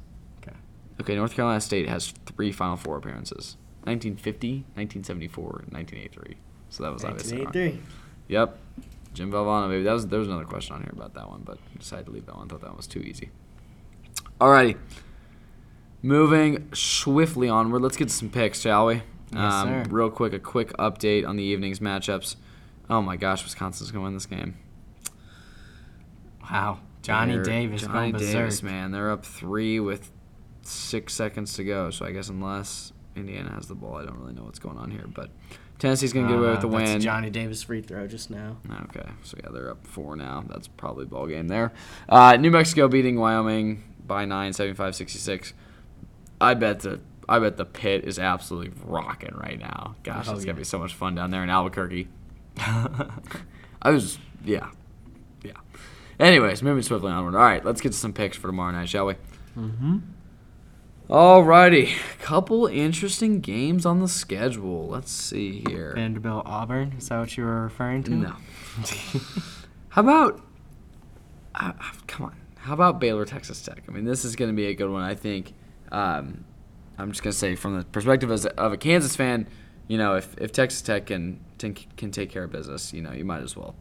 [0.41, 0.55] Okay.
[1.01, 6.37] Okay, North Carolina State has three Final Four appearances: 1950, 1974, and 1983.
[6.69, 7.45] So that was obviously wrong.
[7.53, 7.81] 1983.
[8.27, 8.59] Yep.
[9.13, 11.59] Jim Valvano, maybe that was there was another question on here about that one, but
[11.73, 12.47] I decided to leave that one.
[12.49, 13.29] Thought that one was too easy.
[14.41, 14.75] Alrighty.
[16.05, 19.01] Moving swiftly onward, let's get some picks, shall we?
[19.33, 19.83] Yes, sir.
[19.89, 22.35] Real quick, a quick update on the evening's matchups.
[22.89, 24.55] Oh my gosh, Wisconsin's gonna win this game.
[26.51, 26.79] Wow.
[27.01, 30.11] Johnny They're- Davis Johnny Davis, man, they're up three with
[30.61, 31.89] six seconds to go.
[31.89, 34.91] So I guess unless Indiana has the ball, I don't really know what's going on
[34.91, 35.05] here.
[35.07, 35.29] But
[35.79, 37.01] Tennessee's gonna get away with the Uh, that's a win.
[37.01, 38.57] Johnny Davis free throw just now.
[38.89, 40.43] Okay, so yeah, they're up four now.
[40.49, 41.71] That's probably ball game there.
[42.09, 45.53] Uh, New Mexico beating Wyoming by nine, 75-66.
[46.43, 49.95] I bet the I bet the pit is absolutely rocking right now.
[50.03, 50.47] Gosh, Oh, it's yeah.
[50.47, 52.07] gonna be so much fun down there in Albuquerque.
[52.57, 54.69] I was yeah,
[55.43, 55.53] yeah.
[56.19, 57.35] Anyways, moving swiftly onward.
[57.35, 59.15] All right, let's get to some picks for tomorrow night, shall we?
[59.57, 59.97] mm-hmm.
[61.09, 64.87] Alrighty, couple interesting games on the schedule.
[64.87, 65.91] Let's see here.
[65.95, 66.93] Vanderbilt Auburn.
[66.97, 68.11] Is that what you were referring to?
[68.11, 68.35] No.
[69.89, 70.41] How about?
[71.53, 71.73] Uh,
[72.07, 72.35] come on.
[72.57, 73.83] How about Baylor Texas Tech?
[73.87, 75.03] I mean, this is going to be a good one.
[75.03, 75.53] I think.
[75.93, 76.45] Um,
[76.97, 79.47] I'm just going to say, from the perspective as a, of a Kansas fan,
[79.87, 83.11] you know, if, if Texas Tech can, can can take care of business, you know,
[83.13, 83.75] you might as well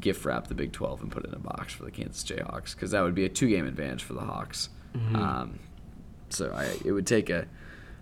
[0.00, 2.74] gift wrap the Big 12 and put it in a box for the Kansas Jayhawks
[2.74, 4.68] because that would be a two game advantage for the Hawks.
[4.94, 5.16] Mhm.
[5.16, 5.58] Um,
[6.28, 7.46] so I, it would take a,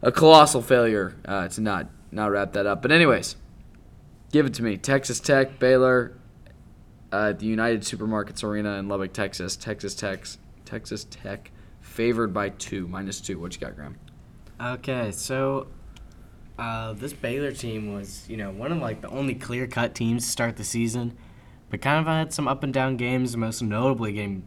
[0.02, 2.82] a colossal failure uh, to not not wrap that up.
[2.82, 3.36] But anyways,
[4.32, 4.76] give it to me.
[4.76, 6.16] Texas Tech, Baylor,
[7.12, 9.56] uh, the United Supermarkets Arena in Lubbock, Texas.
[9.56, 10.26] Texas Tech,
[10.64, 11.50] Texas Tech,
[11.94, 13.38] favored by two, minus two.
[13.38, 13.96] What you got, Graham?
[14.60, 15.68] Okay, so
[16.58, 20.30] uh, this Baylor team was, you know, one of like the only clear-cut teams to
[20.30, 21.16] start the season,
[21.70, 23.36] but kind of had some up and down games.
[23.36, 24.44] Most notably, getting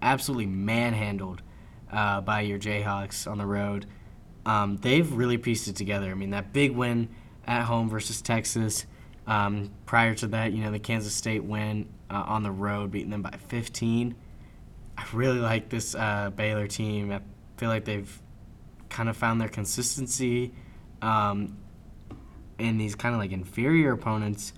[0.00, 1.42] absolutely manhandled
[1.92, 3.84] uh, by your Jayhawks on the road.
[4.46, 6.10] Um, they've really pieced it together.
[6.10, 7.10] I mean, that big win
[7.46, 8.86] at home versus Texas.
[9.26, 13.10] Um, prior to that, you know, the Kansas State win uh, on the road, beating
[13.10, 14.14] them by 15.
[14.98, 17.12] I really like this uh, Baylor team.
[17.12, 17.20] I
[17.56, 18.20] feel like they've
[18.88, 20.52] kind of found their consistency
[21.00, 21.56] um,
[22.58, 24.52] in these kind of like inferior opponents.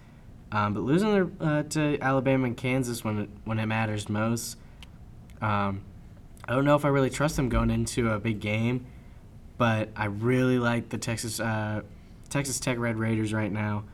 [0.51, 4.57] Um, but losing their, uh, to Alabama and Kansas when it, when it matters most,
[5.43, 5.83] um,
[6.49, 8.87] I don't know if I really trust them going into a big game.
[9.59, 11.83] But I really like the Texas uh,
[12.31, 13.85] Texas Tech Red Raiders right now.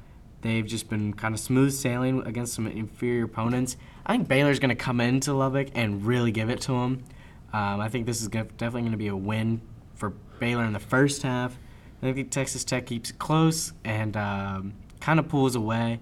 [0.43, 3.77] They've just been kind of smooth sailing against some inferior opponents.
[4.07, 7.05] I think Baylor's going to come into Lubbock and really give it to them.
[7.53, 9.61] Um, I think this is go- definitely going to be a win
[9.95, 11.59] for Baylor in the first half.
[12.03, 16.01] I think Texas Tech keeps it close and um, kind of pulls away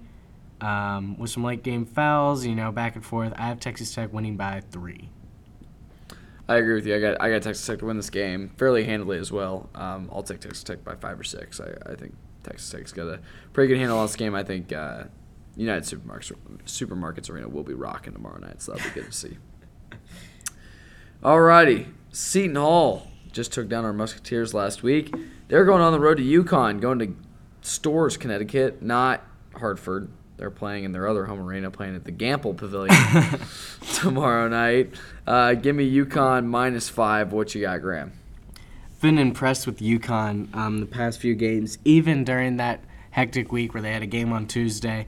[0.61, 3.33] um, with some late game fouls, you know, back and forth.
[3.37, 5.09] I have Texas Tech winning by three.
[6.47, 6.95] I agree with you.
[6.95, 9.67] I got I got Texas Tech to win this game fairly handily as well.
[9.73, 11.59] Um, I'll take Texas Tech by five or six.
[11.59, 12.13] I, I think
[12.43, 13.19] Texas Tech's got a
[13.53, 14.35] pretty good handle on this game.
[14.35, 15.05] I think uh,
[15.55, 16.33] United Supermarkets
[16.65, 19.37] Supermarkets Arena will be rocking tomorrow night, so that'll be good to see.
[21.23, 25.13] Alrighty, Seton Hall just took down our Musketeers last week.
[25.47, 27.15] They're going on the road to UConn, going to
[27.61, 29.23] Storrs, Connecticut, not
[29.55, 30.09] Hartford.
[30.37, 32.95] They're playing in their other home arena, playing at the Gampel Pavilion
[33.93, 34.93] tomorrow night.
[35.25, 37.31] Uh, give me UConn minus five.
[37.31, 38.13] What you got, Graham?
[39.01, 43.81] Been impressed with UConn um, the past few games, even during that hectic week where
[43.81, 45.05] they had a game on Tuesday,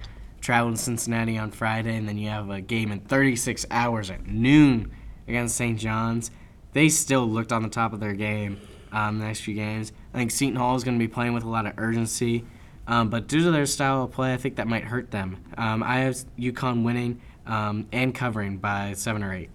[0.48, 4.28] traveled to Cincinnati on Friday, and then you have a game in 36 hours at
[4.28, 4.90] noon
[5.28, 5.78] against St.
[5.78, 6.32] John's.
[6.72, 8.62] They still looked on the top of their game
[8.94, 9.92] um, the next few games.
[10.14, 12.46] I think Seton Hall is going to be playing with a lot of urgency.
[12.88, 15.44] Um, but due to their style of play, I think that might hurt them.
[15.58, 19.50] Um, I have UConn winning um, and covering by seven or eight.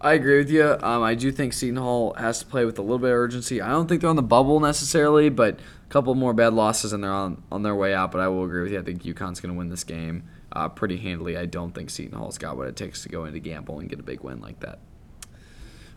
[0.00, 0.76] I agree with you.
[0.82, 3.60] Um, I do think Seton Hall has to play with a little bit of urgency.
[3.60, 7.02] I don't think they're on the bubble necessarily, but a couple more bad losses and
[7.02, 8.12] they're on, on their way out.
[8.12, 8.78] But I will agree with you.
[8.78, 11.36] I think UConn's going to win this game uh, pretty handily.
[11.36, 13.98] I don't think Seton Hall's got what it takes to go into Gampel and get
[13.98, 14.80] a big win like that.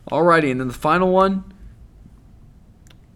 [0.09, 1.53] Alrighty, and then the final one.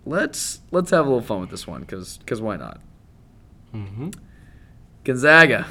[0.07, 2.79] Let's let's have a little fun with this one, cause cause why not?
[3.73, 4.11] Mm-hmm.
[5.03, 5.65] Gonzaga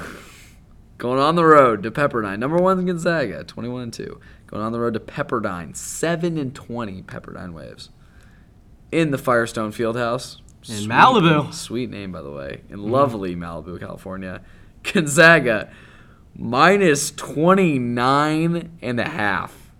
[0.97, 2.39] going on the road to Pepperdine.
[2.39, 4.19] Number one Gonzaga, twenty-one and two.
[4.47, 7.01] Going on the road to Pepperdine, seven and twenty.
[7.01, 7.91] Pepperdine Waves
[8.91, 11.53] in the Firestone Fieldhouse In Malibu.
[11.53, 14.41] Sweet name, by the way, in lovely Malibu, California.
[14.83, 15.71] Gonzaga
[16.35, 19.71] minus 29 and a half.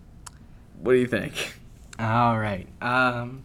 [0.80, 1.56] What do you think?
[2.00, 2.68] All right.
[2.82, 3.44] Um,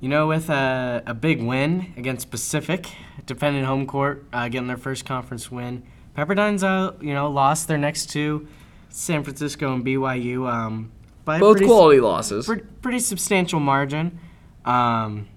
[0.00, 2.88] you know, with a, a big win against Pacific,
[3.24, 5.82] defending home court, uh, getting their first conference win.
[6.14, 8.46] Pepperdine's, uh, you know, lost their next two,
[8.88, 10.92] San Francisco and BYU, um,
[11.24, 12.46] by Both pretty, quality losses.
[12.46, 14.18] pre- pretty substantial margin.
[14.64, 15.28] Um,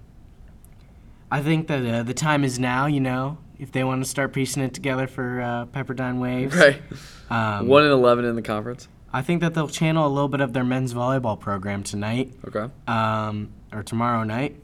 [1.30, 2.86] I think that uh, the time is now.
[2.86, 6.56] You know, if they want to start piecing it together for uh, Pepperdine Waves.
[6.56, 6.82] Right.
[7.30, 8.88] Um, 1 and 11 in the conference.
[9.12, 12.72] I think that they'll channel a little bit of their men's volleyball program tonight Okay.
[12.88, 14.56] um, or tomorrow night,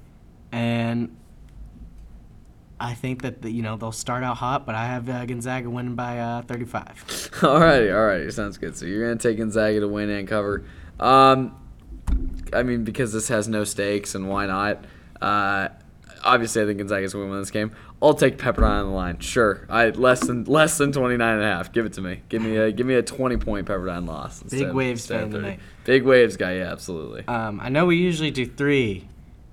[0.53, 1.17] and
[2.79, 5.69] I think that the, you know they'll start out hot, but I have uh, Gonzaga
[5.71, 6.85] winning by uh, 35.
[7.41, 8.33] Alrighty, alrighty.
[8.33, 8.77] Sounds good.
[8.77, 10.65] So you're going to take Gonzaga to win and cover.
[11.01, 11.57] Um,
[12.53, 14.85] I mean, because this has no stakes, and why not?
[15.21, 15.69] Uh,
[16.27, 17.73] obviously, I think Gonzaga's going to win this game.
[18.03, 19.19] I'll take Pepperdine on the line.
[19.21, 21.73] Sure, I less than less than 29 and a half.
[21.73, 22.23] Give it to me.
[22.29, 24.43] Give me a give me a 20 point Pepperdine loss.
[24.43, 25.61] instead- Waves fan tonight.
[25.85, 26.57] Big waves guy.
[26.57, 27.27] Yeah, absolutely.
[27.29, 29.09] Um, I know we usually do three,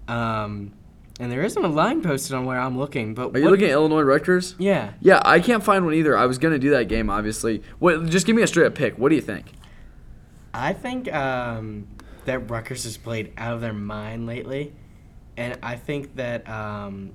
[0.08, 0.74] um,
[1.20, 3.14] and there isn't a line posted on where I'm looking.
[3.14, 4.56] But Are you looking at Illinois Rutgers?
[4.58, 6.18] Yeah, Yeah, I can't find one either.
[6.18, 7.62] I was gonna do that game, obviously.
[7.80, 8.08] What?
[8.08, 8.98] Just give me a straight up pick.
[8.98, 9.46] What do you think?
[10.54, 11.88] I think um,
[12.26, 14.74] that Rutgers has played out of their mind lately,
[15.38, 17.12] and I think that um,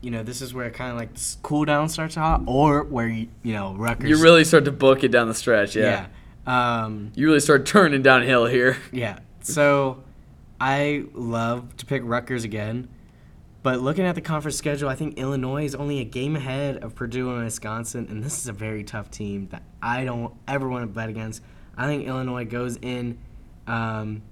[0.00, 3.08] you know this is where kind of like this cool down starts out, or where
[3.08, 4.08] you, you know Rutgers.
[4.08, 5.76] You really start to book it down the stretch.
[5.76, 6.06] Yeah.
[6.46, 6.82] yeah.
[6.82, 8.76] Um, You really start turning downhill here.
[8.92, 9.20] yeah.
[9.42, 10.02] So
[10.60, 12.88] I love to pick Rutgers again,
[13.62, 16.94] but looking at the conference schedule, I think Illinois is only a game ahead of
[16.94, 20.82] Purdue and Wisconsin, and this is a very tough team that I don't ever want
[20.82, 21.42] to bet against.
[21.76, 23.18] I think Illinois goes in,
[23.66, 24.22] um,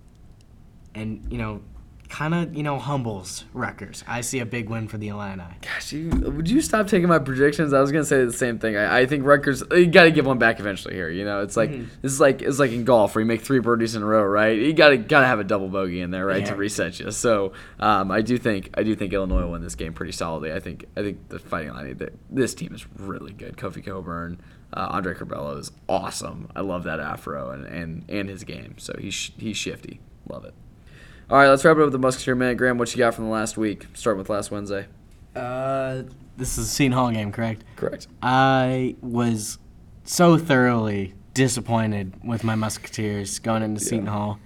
[0.95, 1.63] and you know,
[2.09, 4.03] kind of you know humbles Rutgers.
[4.07, 5.42] I see a big win for the Illini.
[5.61, 7.73] Gosh, you, would you stop taking my predictions?
[7.73, 8.77] I was gonna say the same thing.
[8.77, 9.62] I, I think Rutgers.
[9.71, 11.11] You got to give one back eventually here.
[11.11, 11.85] You know, it's like Mm-hmm.
[12.03, 14.25] this is like it's like in golf where you make three birdies in a row,
[14.25, 14.57] right?
[14.59, 17.11] You got to got to have a double bogey in there, right, to reset you.
[17.11, 20.53] So um, I do think I do think Illinois will win this game pretty solidly.
[20.53, 21.94] I think I think the Fighting Illini.
[21.94, 23.57] th- This team is really good.
[23.57, 24.40] Kofi Cockburn,
[24.73, 26.49] uh, Andre Curbelo is awesome.
[26.57, 28.77] I love that afro and and, and his game.
[28.79, 30.01] So he's he's shifty.
[30.29, 30.55] Love it.
[31.31, 32.57] All right, let's wrap it up with the Musketeer Minute.
[32.57, 33.85] Graham, what you got from the last week?
[33.93, 34.87] Starting with last Wednesday.
[35.37, 36.05] Uh,
[36.38, 37.64] this is a Seton Hall game, correct?
[37.77, 38.09] Correct.
[38.23, 39.59] I was
[40.05, 44.41] so thoroughly disappointed with my Musketeers going into Seton Hall.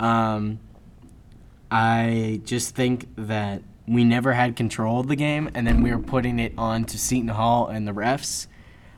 [0.00, 0.60] Um,
[1.70, 5.98] I just think that we never had control of the game, and then we were
[5.98, 8.48] putting it on to Seton Hall and the refs.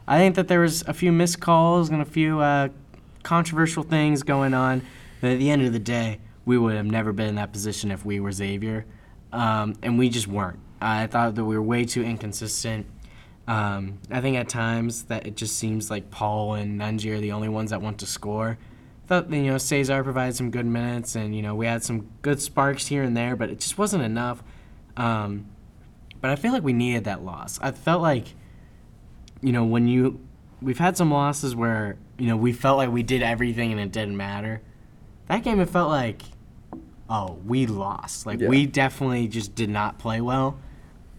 [0.08, 2.70] I think that there was a few missed calls and a few uh,
[3.22, 4.82] controversial things going on,
[5.20, 6.18] but at the end of the day,
[6.50, 8.84] we would have never been in that position if we were Xavier,
[9.32, 10.58] um, and we just weren't.
[10.80, 12.86] I thought that we were way too inconsistent.
[13.46, 17.30] Um, I think at times that it just seems like Paul and Nunge are the
[17.30, 18.58] only ones that want to score.
[19.06, 22.42] Thought you know Cesar provided some good minutes, and you know we had some good
[22.42, 24.42] sparks here and there, but it just wasn't enough.
[24.96, 25.46] Um,
[26.20, 27.60] but I feel like we needed that loss.
[27.62, 28.26] I felt like,
[29.40, 30.18] you know, when you,
[30.60, 33.92] we've had some losses where you know we felt like we did everything and it
[33.92, 34.62] didn't matter.
[35.28, 36.22] That game, it felt like,
[37.10, 38.24] oh, we lost.
[38.24, 38.48] Like Yeah.
[38.48, 40.58] we definitely just did not play well.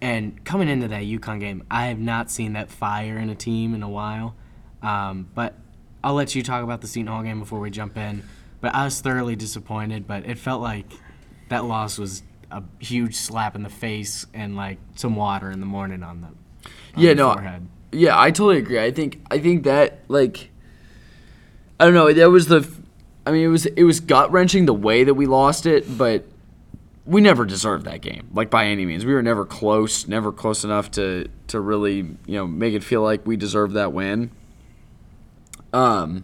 [0.01, 3.75] And coming into that UConn game, I have not seen that fire in a team
[3.75, 4.33] in a while.
[4.81, 5.53] Um, but
[6.03, 8.23] I'll let you talk about the Seton Hall game before we jump in.
[8.61, 10.07] But I was thoroughly disappointed.
[10.07, 10.85] But it felt like
[11.49, 15.65] that loss was a huge slap in the face and like some water in the
[15.65, 16.33] morning on the on
[17.03, 17.67] Yeah, the no, forehead.
[17.91, 18.79] Yeah, I totally agree.
[18.79, 20.49] I think I think that like
[21.79, 22.61] I don't know, that was the
[23.25, 26.25] I mean it was it was gut wrenching the way that we lost it, but
[27.05, 29.05] we never deserved that game, like by any means.
[29.05, 33.01] We were never close, never close enough to to really, you know, make it feel
[33.01, 34.31] like we deserved that win.
[35.73, 36.23] Um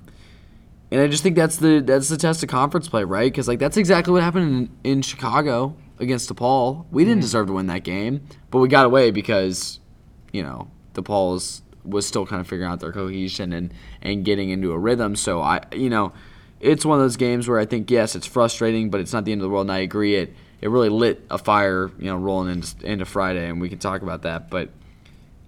[0.90, 3.32] and I just think that's the that's the test of conference play, right?
[3.32, 6.86] Because like that's exactly what happened in, in Chicago against DePaul.
[6.92, 8.22] We didn't deserve to win that game,
[8.52, 9.80] but we got away because,
[10.32, 14.72] you know, DePaul's was still kind of figuring out their cohesion and and getting into
[14.72, 15.16] a rhythm.
[15.16, 16.14] So I, you know,
[16.60, 19.32] it's one of those games where I think yes, it's frustrating, but it's not the
[19.32, 19.66] end of the world.
[19.66, 23.48] And I agree, it it really lit a fire, you know, rolling into, into Friday,
[23.48, 24.50] and we can talk about that.
[24.50, 24.70] But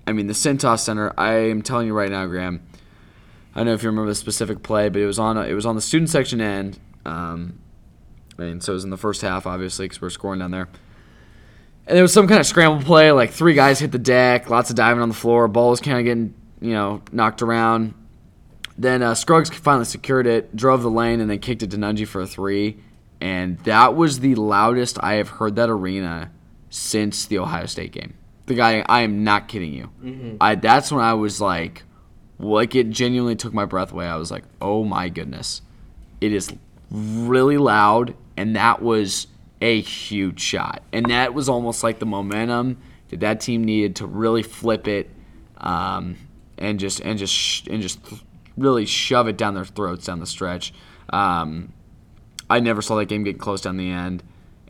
[0.05, 1.13] I mean, the Cintas Center.
[1.17, 2.61] I am telling you right now, Graham.
[3.53, 5.53] I don't know if you remember the specific play, but it was on a, it
[5.53, 7.59] was on the student section end, um,
[8.37, 10.69] and so it was in the first half, obviously, because we're scoring down there.
[11.87, 14.69] And there was some kind of scramble play, like three guys hit the deck, lots
[14.69, 17.95] of diving on the floor, ball was kind of getting you know knocked around.
[18.79, 22.07] Then uh, Scruggs finally secured it, drove the lane, and then kicked it to Nunge
[22.07, 22.77] for a three,
[23.19, 26.31] and that was the loudest I have heard that arena
[26.69, 28.13] since the Ohio State game.
[28.45, 29.89] The guy, I am not kidding you.
[30.39, 31.83] I that's when I was like,
[32.39, 34.07] like it genuinely took my breath away.
[34.07, 35.61] I was like, oh my goodness,
[36.21, 36.49] it is
[36.89, 39.27] really loud, and that was
[39.59, 42.77] a huge shot, and that was almost like the momentum
[43.09, 45.09] that that team needed to really flip it,
[45.57, 46.15] um,
[46.57, 47.99] and just and just and just
[48.59, 50.73] really shove it down their throats down the stretch.
[51.09, 51.73] Um,
[52.49, 54.23] I never saw that game get close down the end,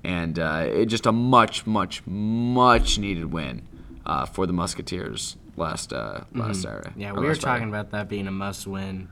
[0.04, 3.68] and uh, it just a much, much, much needed win
[4.06, 6.90] uh, for the Musketeers last uh, last Saturday.
[6.90, 7.02] Mm-hmm.
[7.02, 7.42] Yeah, we were Friday.
[7.42, 9.10] talking about that being a must win.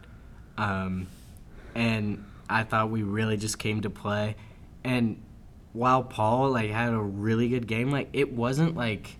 [0.58, 1.08] Um,
[1.76, 4.36] and I thought we really just came to play.
[4.84, 5.22] And
[5.74, 9.18] while Paul like had a really good game, like it wasn't like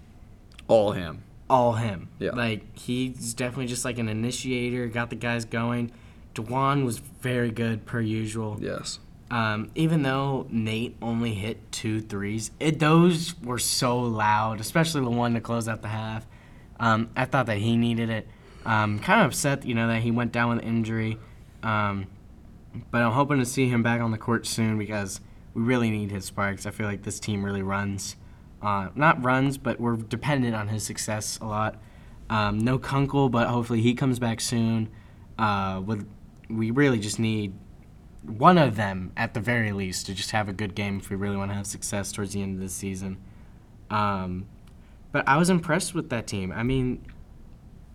[0.68, 1.24] all him.
[1.50, 2.10] All him.
[2.20, 2.32] Yeah.
[2.32, 5.92] Like he's definitely just like an initiator, got the guys going.
[6.36, 8.58] Dwon was very good per usual.
[8.60, 9.00] Yes.
[9.30, 15.10] Um, even though Nate only hit two threes, it those were so loud, especially the
[15.10, 16.26] one to close out the half.
[16.80, 18.28] Um, I thought that he needed it.
[18.66, 21.18] Um, kind of upset, you know, that he went down with injury.
[21.64, 22.08] Um,
[22.92, 25.20] but I'm hoping to see him back on the court soon because
[25.54, 26.66] we really need his sparks.
[26.66, 28.16] I feel like this team really runs,
[28.62, 31.80] uh, not runs, but we're dependent on his success a lot.
[32.30, 34.90] Um, no Kunkel, but hopefully he comes back soon.
[35.38, 36.08] Uh, with
[36.50, 37.54] we really just need
[38.24, 41.16] one of them at the very least to just have a good game if we
[41.16, 43.18] really want to have success towards the end of the season.
[43.90, 44.48] Um,
[45.12, 46.52] but I was impressed with that team.
[46.52, 47.06] I mean,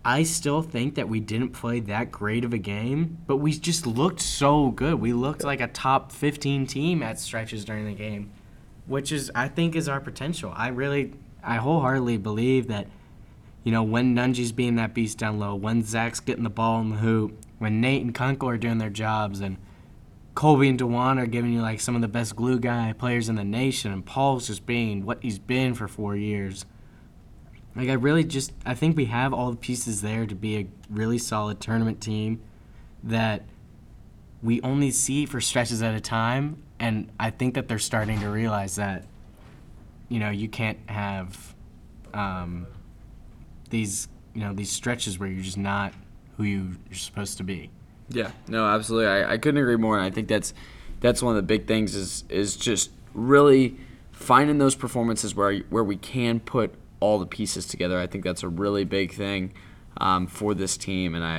[0.05, 3.85] I still think that we didn't play that great of a game, but we just
[3.85, 4.95] looked so good.
[4.95, 8.31] We looked like a top 15 team at stretches during the game,
[8.85, 10.53] which is I think is our potential.
[10.55, 11.13] I really
[11.43, 12.87] I wholeheartedly believe that
[13.63, 16.89] you know, when Nunge's being that beast down low, when Zach's getting the ball in
[16.89, 19.57] the hoop, when Nate and Kunkel are doing their jobs, and
[20.35, 23.35] Colby and Dwon are giving you like some of the best glue guy players in
[23.35, 26.65] the nation, and Paul's just being what he's been for four years.
[27.75, 30.67] Like I really just I think we have all the pieces there to be a
[30.89, 32.41] really solid tournament team
[33.03, 33.43] that
[34.41, 38.27] we only see for stretches at a time, and I think that they're starting to
[38.27, 39.05] realize that
[40.09, 41.55] you know you can't have
[42.13, 42.67] um,
[43.69, 45.93] these you know these stretches where you're just not
[46.35, 47.69] who you, you're supposed to be.
[48.09, 49.07] Yeah, no, absolutely.
[49.07, 50.53] I, I couldn't agree more, and I think that's
[50.99, 53.77] that's one of the big things is is just really
[54.11, 57.97] finding those performances where where we can put all the pieces together.
[57.97, 59.53] I think that's a really big thing
[59.95, 61.37] um, for this team, and I,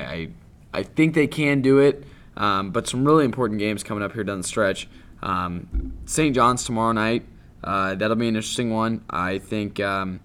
[0.73, 2.05] I I think they can do it.
[2.35, 4.89] Um, but some really important games coming up here down the stretch.
[5.25, 6.35] Um, St.
[6.35, 7.27] John's tomorrow night.
[7.65, 9.05] Uh, that'll be an interesting one.
[9.09, 10.21] I think um,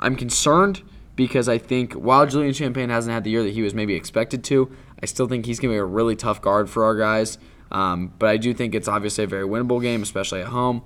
[0.00, 0.82] I'm concerned
[1.14, 4.42] because I think while Julian Champagnie hasn't had the year that he was maybe expected
[4.44, 7.38] to, I still think he's going to be a really tough guard for our guys.
[7.70, 10.82] Um, but I do think it's obviously a very winnable game, especially at home.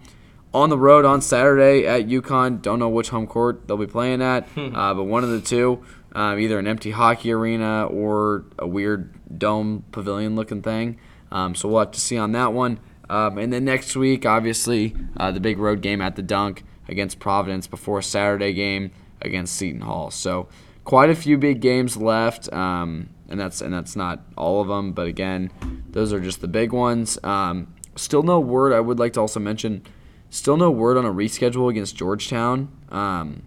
[0.52, 4.22] On the road on Saturday at UConn, don't know which home court they'll be playing
[4.22, 8.66] at, uh, but one of the two, um, either an empty hockey arena or a
[8.66, 10.98] weird dome pavilion looking thing.
[11.30, 12.80] Um, so we'll have to see on that one.
[13.08, 17.18] Um, and then next week, obviously, uh, the big road game at the Dunk against
[17.18, 18.90] Providence before a Saturday game
[19.22, 20.10] against Seton Hall.
[20.10, 20.48] So
[20.84, 24.92] quite a few big games left, um, and that's and that's not all of them.
[24.92, 25.50] But again,
[25.90, 27.18] those are just the big ones.
[27.22, 28.72] Um, still no word.
[28.72, 29.82] I would like to also mention,
[30.30, 32.68] still no word on a reschedule against Georgetown.
[32.90, 33.42] Um,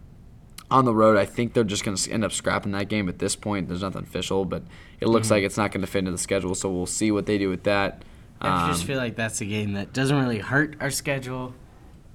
[0.72, 3.18] on the road, I think they're just going to end up scrapping that game at
[3.18, 3.68] this point.
[3.68, 4.62] There's nothing official, but
[5.00, 6.54] it looks like it's not going to fit into the schedule.
[6.54, 8.04] So we'll see what they do with that.
[8.42, 11.54] I just Um, feel like that's a game that doesn't really hurt our schedule.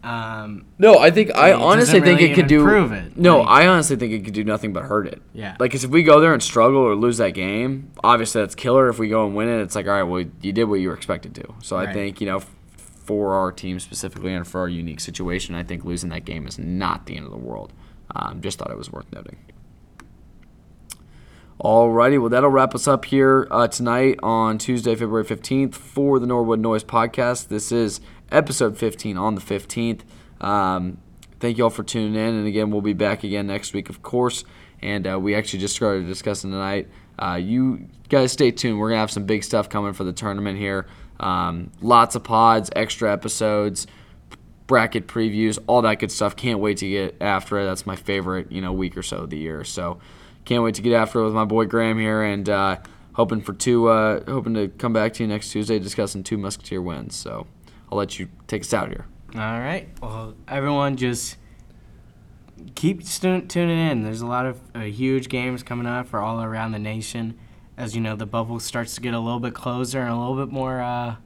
[0.02, 2.66] Um, No, I think I honestly doesn't think it could do.
[2.68, 5.22] it, No, like- I honestly think it could do nothing but hurt it.
[5.32, 5.56] Yeah.
[5.58, 8.88] Like, 'cause if we go there and struggle or lose that game, obviously that's killer.
[8.88, 10.88] If we go and win it, it's like, all right, well, you did what you
[10.88, 11.44] were expected to.
[11.62, 12.40] So I think you know,
[12.76, 16.58] for our team specifically and for our unique situation, I think losing that game is
[16.58, 17.72] not the end of the world.
[18.14, 19.36] Um, just thought it was worth noting.
[21.60, 26.26] Alrighty, well that'll wrap us up here uh, tonight on Tuesday, February fifteenth for the
[26.26, 27.46] Norwood Noise podcast.
[27.46, 28.00] This is
[28.32, 30.04] episode fifteen on the fifteenth.
[30.40, 30.98] Um,
[31.38, 34.02] thank you all for tuning in, and again, we'll be back again next week, of
[34.02, 34.44] course.
[34.82, 36.88] And uh, we actually just started discussing tonight.
[37.20, 38.80] Uh, you guys stay tuned.
[38.80, 40.88] We're gonna have some big stuff coming for the tournament here.
[41.20, 43.86] Um, lots of pods, extra episodes
[44.66, 46.34] bracket previews, all that good stuff.
[46.34, 47.64] Can't wait to get after it.
[47.64, 49.62] That's my favorite, you know, week or so of the year.
[49.62, 50.00] So
[50.44, 52.76] can't wait to get after it with my boy Graham here, and uh,
[53.14, 56.82] hoping for two, uh, hoping to come back to you next Tuesday discussing two Musketeer
[56.82, 57.14] wins.
[57.16, 57.46] So
[57.90, 59.06] I'll let you take us out here.
[59.34, 59.88] all right.
[60.02, 61.36] Well, everyone just
[62.74, 64.02] keep stu- tuning in.
[64.02, 67.38] There's a lot of uh, huge games coming up for all around the nation.
[67.76, 70.36] As you know, the bubble starts to get a little bit closer and a little
[70.36, 70.80] bit more.
[70.80, 71.16] Uh,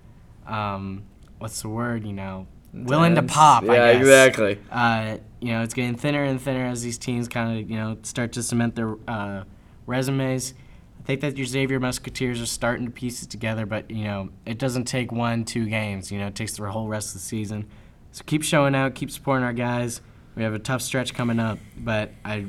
[0.46, 1.02] um,
[1.38, 2.06] what's the word?
[2.06, 2.46] You know,
[2.84, 3.64] willing to pop.
[3.64, 4.00] Yeah, I guess.
[4.00, 4.58] exactly.
[4.70, 7.96] uh, you know, it's getting thinner and thinner as these teams kind of, you know,
[8.02, 9.44] start to cement their uh,
[9.86, 10.54] resumes.
[11.00, 14.30] I think that your Xavier Musketeers are starting to piece it together, but, you know,
[14.44, 16.10] it doesn't take one, two games.
[16.12, 17.66] You know, it takes the whole rest of the season.
[18.12, 20.00] So keep showing out, keep supporting our guys.
[20.34, 22.46] We have a tough stretch coming up, but I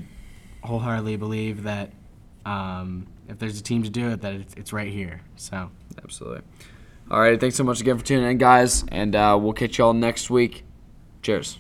[0.64, 1.92] wholeheartedly believe that
[2.46, 5.22] um, if there's a team to do it, that it's, it's right here.
[5.36, 5.70] So.
[6.04, 6.42] Absolutely.
[7.12, 7.40] All right.
[7.40, 10.64] Thanks so much again for tuning in, guys, and uh, we'll catch y'all next week.
[11.22, 11.58] Cheers.